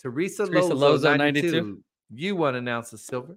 [0.00, 1.50] Teresa, Teresa Lozo, Lozo, 92.
[1.50, 1.84] 92.
[2.14, 3.36] You want to announce the silver.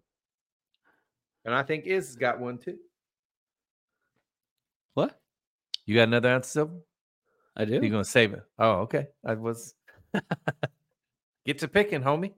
[1.43, 2.77] And I think Iz has got one too.
[4.93, 5.17] What?
[5.87, 6.73] You got another ounce of silver?
[7.55, 7.73] I do.
[7.73, 8.43] You're gonna save it.
[8.59, 9.07] Oh, okay.
[9.25, 9.73] I was
[11.45, 12.33] get to picking, homie.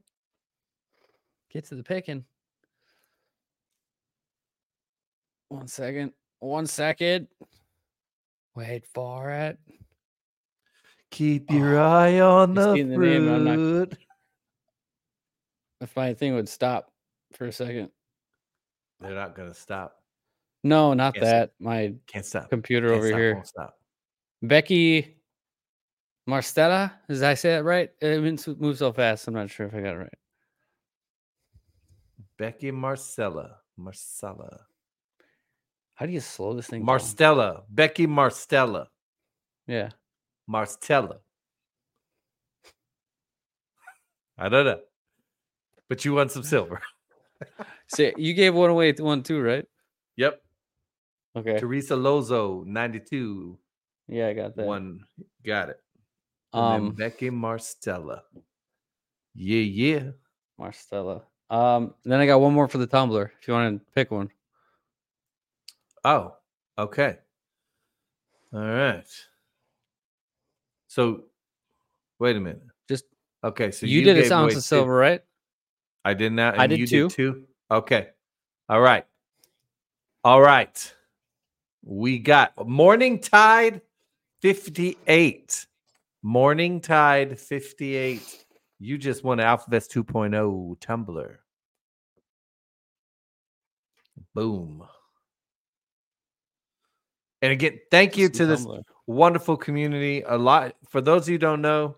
[1.51, 2.23] Get to the picking.
[5.49, 6.13] One second.
[6.39, 7.27] One second.
[8.55, 9.57] Wait for it.
[11.09, 13.97] Keep your oh, eye on the getting the name, not- fruit.
[15.81, 16.91] If my thing would stop
[17.33, 17.89] for a second.
[18.99, 19.98] They're not gonna stop.
[20.63, 21.51] No, not that.
[21.59, 22.49] My Can't stop.
[22.49, 23.41] computer Can't over stop, here.
[23.45, 23.79] Stop.
[24.41, 25.17] Becky
[26.27, 26.91] Marstella.
[27.07, 27.89] Did I say that right?
[28.01, 28.21] It
[28.59, 29.27] moves so fast.
[29.27, 30.13] I'm not sure if I got it right.
[32.37, 33.57] Becky Marcella.
[33.77, 34.65] Marcella.
[35.95, 36.85] How do you slow this thing?
[36.85, 36.97] down?
[36.99, 37.63] Marstella.
[37.69, 38.87] Becky Marstella.
[39.67, 39.89] Yeah.
[40.49, 41.17] Marstella.
[44.37, 44.79] I don't know.
[45.89, 46.81] But you won some silver.
[47.87, 49.65] See, you gave one away to one too, right?
[50.15, 50.41] Yep.
[51.35, 51.59] Okay.
[51.59, 53.57] Teresa Lozo, 92.
[54.07, 54.65] Yeah, I got that.
[54.65, 55.01] One.
[55.45, 55.79] Got it.
[56.53, 58.21] And then Um, Becky Marstella.
[59.35, 60.11] Yeah, yeah.
[60.59, 61.23] Marstella.
[61.49, 64.29] Um, then I got one more for the tumbler If you want to pick one.
[66.03, 66.35] Oh,
[66.77, 67.17] okay.
[68.53, 69.05] All right.
[70.87, 71.25] So,
[72.19, 72.61] wait a minute.
[72.87, 73.05] Just
[73.43, 75.21] Okay, so you, did a ounce of silver, right?
[76.03, 76.57] I did not.
[76.57, 77.07] I and did you two.
[77.09, 77.45] Did two.
[77.69, 78.09] Okay.
[78.67, 79.05] All right.
[80.23, 80.93] All right.
[81.91, 83.81] We got Morning Tide
[84.43, 85.65] 58.
[86.21, 88.45] Morning Tide 58.
[88.77, 91.39] You just won AlphaVets 2.0 Tumbler.
[94.35, 94.83] Boom.
[97.41, 98.67] And again, thank you to this
[99.07, 100.21] wonderful community.
[100.27, 101.97] A lot for those of you who don't know,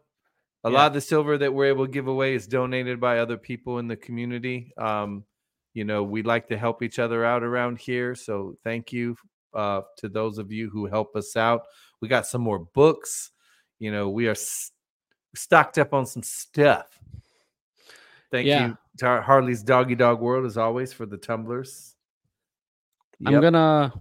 [0.63, 0.77] a Yeah.
[0.77, 3.79] lot of the silver that we're able to give away is donated by other people
[3.79, 4.71] in the community.
[4.77, 5.25] Um,
[5.73, 8.15] you know, we like to help each other out around here.
[8.15, 9.17] So thank you
[9.53, 11.63] uh, to those of you who help us out.
[12.01, 13.31] We got some more books.
[13.79, 14.71] You know, we are s-
[15.35, 16.99] stocked up on some stuff.
[18.31, 18.67] Thank Yeah.
[18.69, 21.95] you to Harley's Doggy Dog World as always for the tumblers.
[23.25, 23.93] I'm gonna.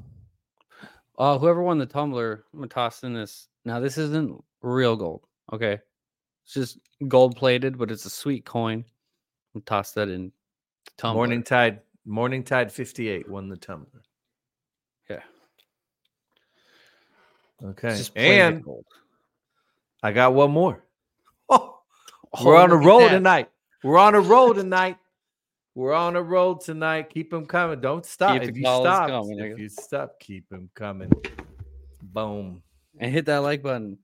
[1.19, 3.49] Uh, whoever won the tumbler, I'm gonna toss in this.
[3.67, 5.27] Now, this isn't real gold.
[5.53, 5.79] Okay,
[6.45, 6.79] it's just
[7.09, 8.85] gold plated, but it's a sweet coin.
[9.55, 10.33] I'm toss that in.
[10.97, 11.19] Tumbler.
[11.19, 14.03] Morning Tide, Morning Tide 58 won the tumbler.
[15.11, 15.23] Yeah.
[17.65, 18.01] Okay.
[18.17, 18.65] And.
[20.03, 20.83] I got one more.
[21.49, 21.79] Oh,
[22.33, 23.51] Oh, we're on a roll tonight.
[23.83, 24.99] We're on a roll tonight.
[25.75, 27.11] We're on a roll tonight.
[27.11, 27.81] Keep them coming.
[27.81, 28.41] Don't stop.
[28.41, 31.11] Keep if you stop, coming, if you stop, keep them coming.
[32.03, 32.63] Boom.
[32.99, 33.99] And hit that like button.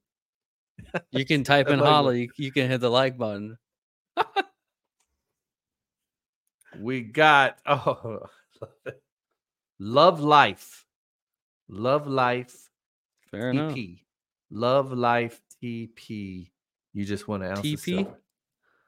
[1.12, 2.16] You can type in holla.
[2.16, 3.58] You, you can hit the like button.
[6.78, 8.26] We got oh
[9.78, 10.84] love life.
[11.68, 12.65] Love life
[13.30, 13.72] Fair enough.
[13.72, 14.00] TP.
[14.50, 16.50] Love life TP.
[16.92, 18.10] You just want to ounce TP?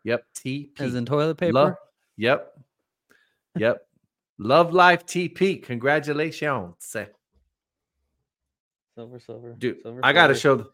[0.05, 0.81] Yep, TP.
[0.81, 1.53] As in toilet paper.
[1.53, 1.75] Love,
[2.17, 2.53] yep.
[3.59, 3.83] Yep.
[4.39, 5.61] Love Life TP.
[5.61, 6.77] Congratulations.
[8.95, 9.55] Silver, silver.
[9.59, 10.71] Dude, silver, I gotta show the,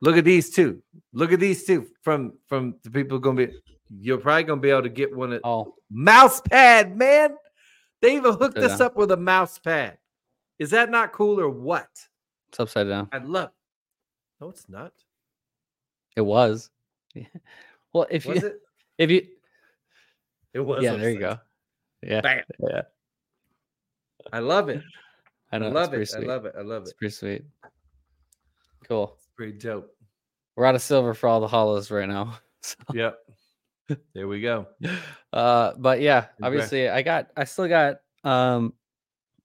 [0.00, 0.80] look at these two.
[1.12, 3.52] Look at these two from from the people gonna be
[3.88, 7.36] you're probably gonna be able to get one at Oh, mouse pad, man.
[8.00, 9.98] They even hooked us up with a mouse pad.
[10.60, 11.88] Is that not cool or what?
[12.48, 13.08] It's upside down.
[13.12, 13.50] I love
[14.40, 14.92] no, it's not.
[16.16, 16.70] It was.
[17.14, 17.24] Yeah.
[17.92, 18.60] well, if Was you it?
[18.98, 19.26] if you
[20.54, 20.82] It was.
[20.82, 21.38] yeah, there you go.
[22.02, 22.42] Yeah, Bam.
[22.60, 22.82] yeah.
[24.32, 24.82] I love it.
[25.50, 26.22] I I love it's it.
[26.22, 26.54] I love it.
[26.56, 26.90] I love it.
[26.90, 27.44] It's pretty sweet.
[28.86, 29.14] Cool.
[29.16, 29.94] It's pretty dope.
[30.54, 32.38] We're out of silver for all the hollows right now.
[32.60, 33.18] So, Yep.
[34.14, 34.66] There we go.
[35.32, 38.74] uh, but yeah, obviously, I got, I still got um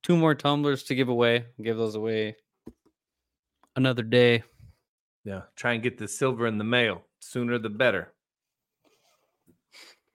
[0.02, 1.46] two more tumblers to give away.
[1.62, 2.36] Give those away
[3.76, 4.44] another day.
[5.24, 5.42] Yeah.
[5.56, 7.04] Try and get the silver in the mail.
[7.20, 8.14] Sooner the better.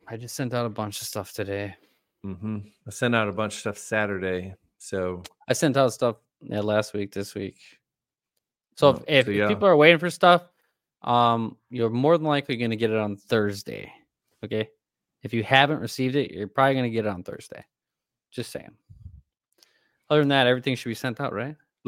[0.06, 1.74] I just sent out a bunch of stuff today.
[2.24, 2.59] Mm-hmm.
[2.86, 4.55] I sent out a bunch of stuff Saturday.
[4.78, 7.56] So I sent out stuff yeah, last week, this week.
[8.76, 9.48] So Oh, if, so yeah.
[9.48, 10.44] people are waiting for stuff,
[11.02, 13.93] um, you're more than likely going to get it on Thursday.
[14.44, 14.68] Okay.
[15.22, 17.64] If you haven't received it, you're probably going to get it on Thursday.
[18.30, 18.76] Just saying.
[20.10, 21.56] Other than that, everything should be sent out, right?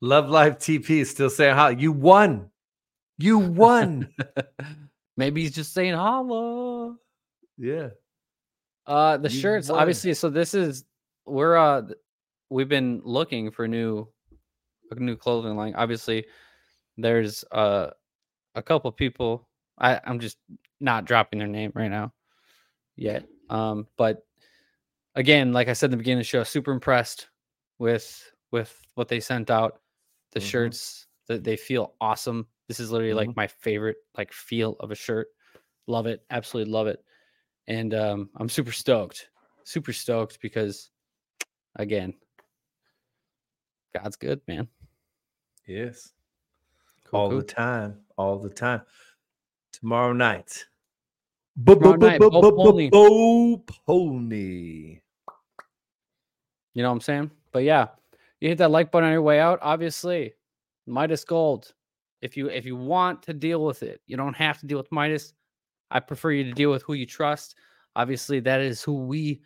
[0.00, 2.50] Lo- Love Life TP still saying how you won.
[3.18, 4.08] You won.
[5.16, 6.96] Maybe he's just saying holla.
[7.56, 7.88] yeah.
[8.86, 9.78] Uh the You shirts, won.
[9.80, 10.14] obviously.
[10.14, 10.84] So this is
[11.26, 11.82] we're uh
[12.50, 14.08] we've been looking for new
[14.90, 15.74] a new clothing line.
[15.76, 16.26] Obviously,
[16.96, 17.90] there's uh
[18.54, 19.48] a couple people.
[19.78, 20.38] I I'm just
[20.80, 22.12] not dropping their name right now
[22.96, 23.26] yet.
[23.50, 24.24] Um, but
[25.14, 27.28] again, like I said in the beginning of the show, super impressed
[27.78, 29.80] with with what they sent out.
[30.32, 30.44] The Mhm.
[30.44, 32.46] shirts that they feel awesome.
[32.68, 35.28] This is literally like my favorite like feel of a shirt.
[35.86, 37.02] Love it, absolutely love it.
[37.66, 39.28] And um, I'm super stoked,
[39.64, 40.90] super stoked because
[41.76, 42.14] again,
[43.94, 44.68] God's good, man.
[45.66, 46.12] Yes.
[47.04, 47.38] Cool, all cool.
[47.38, 48.00] the time.
[48.16, 48.82] All the time.
[49.72, 50.66] Tomorrow night.
[51.66, 55.00] Tomorrow night, Bo Bo Polny.
[56.74, 57.30] You know what I'm saying?
[57.52, 57.88] But yeah,
[58.40, 59.58] you hit that like button on your way out.
[59.62, 60.34] Obviously,
[60.86, 61.72] Midas Gold.
[62.20, 64.90] If you if you want to deal with it, you don't have to deal with
[64.90, 65.34] Midas.
[65.90, 67.54] I prefer you to deal with who you trust.
[67.96, 69.40] Obviously, that is who we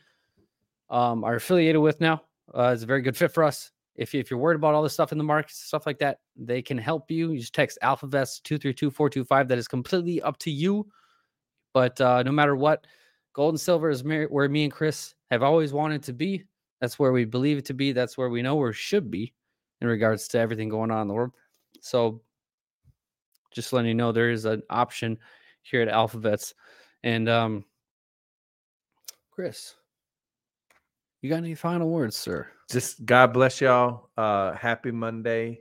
[0.90, 2.22] um, are affiliated with now.
[2.54, 3.70] Uh, it's a very good fit for us.
[3.94, 6.62] If, if you're worried about all this stuff in the market, stuff like that, they
[6.62, 7.32] can help you.
[7.32, 9.48] You just text AlphaVets 232425.
[9.48, 10.86] That is completely up to you.
[11.74, 12.86] But uh, no matter what,
[13.32, 16.44] gold and silver is where me and Chris have always wanted to be.
[16.82, 17.92] That's where we believe it to be.
[17.92, 19.32] That's where we know where it should be
[19.80, 21.30] in regards to everything going on in the world.
[21.80, 22.22] So
[23.52, 25.16] just letting you know there is an option
[25.62, 26.54] here at Alphavets.
[27.04, 27.64] And um
[29.30, 29.76] Chris,
[31.20, 32.48] you got any final words, sir?
[32.68, 34.08] Just God bless y'all.
[34.16, 35.60] Uh happy Monday.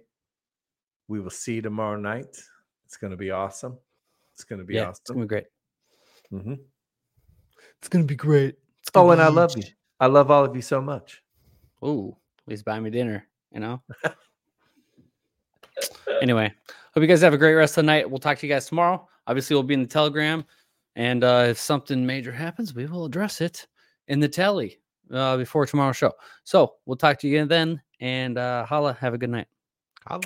[1.08, 2.36] We will see you tomorrow night.
[2.88, 3.78] It's gonna be awesome.
[4.34, 5.46] It's gonna be yeah, it's gonna be great.
[6.34, 6.56] Mm-hmm.
[7.78, 8.56] It's gonna be great.
[8.80, 9.66] It's Oh, and I love you.
[10.02, 11.22] I love all of you so much.
[11.86, 13.84] Ooh, please buy me dinner, you know?
[16.22, 16.52] anyway,
[16.94, 18.10] hope you guys have a great rest of the night.
[18.10, 19.08] We'll talk to you guys tomorrow.
[19.28, 20.44] Obviously, we'll be in the telegram.
[20.96, 23.68] And uh, if something major happens, we will address it
[24.08, 24.80] in the telly
[25.14, 26.14] uh, before tomorrow's show.
[26.46, 27.82] So we'll talk to you again then.
[28.00, 29.48] And uh, holla, have a good night.
[30.08, 30.24] Holla.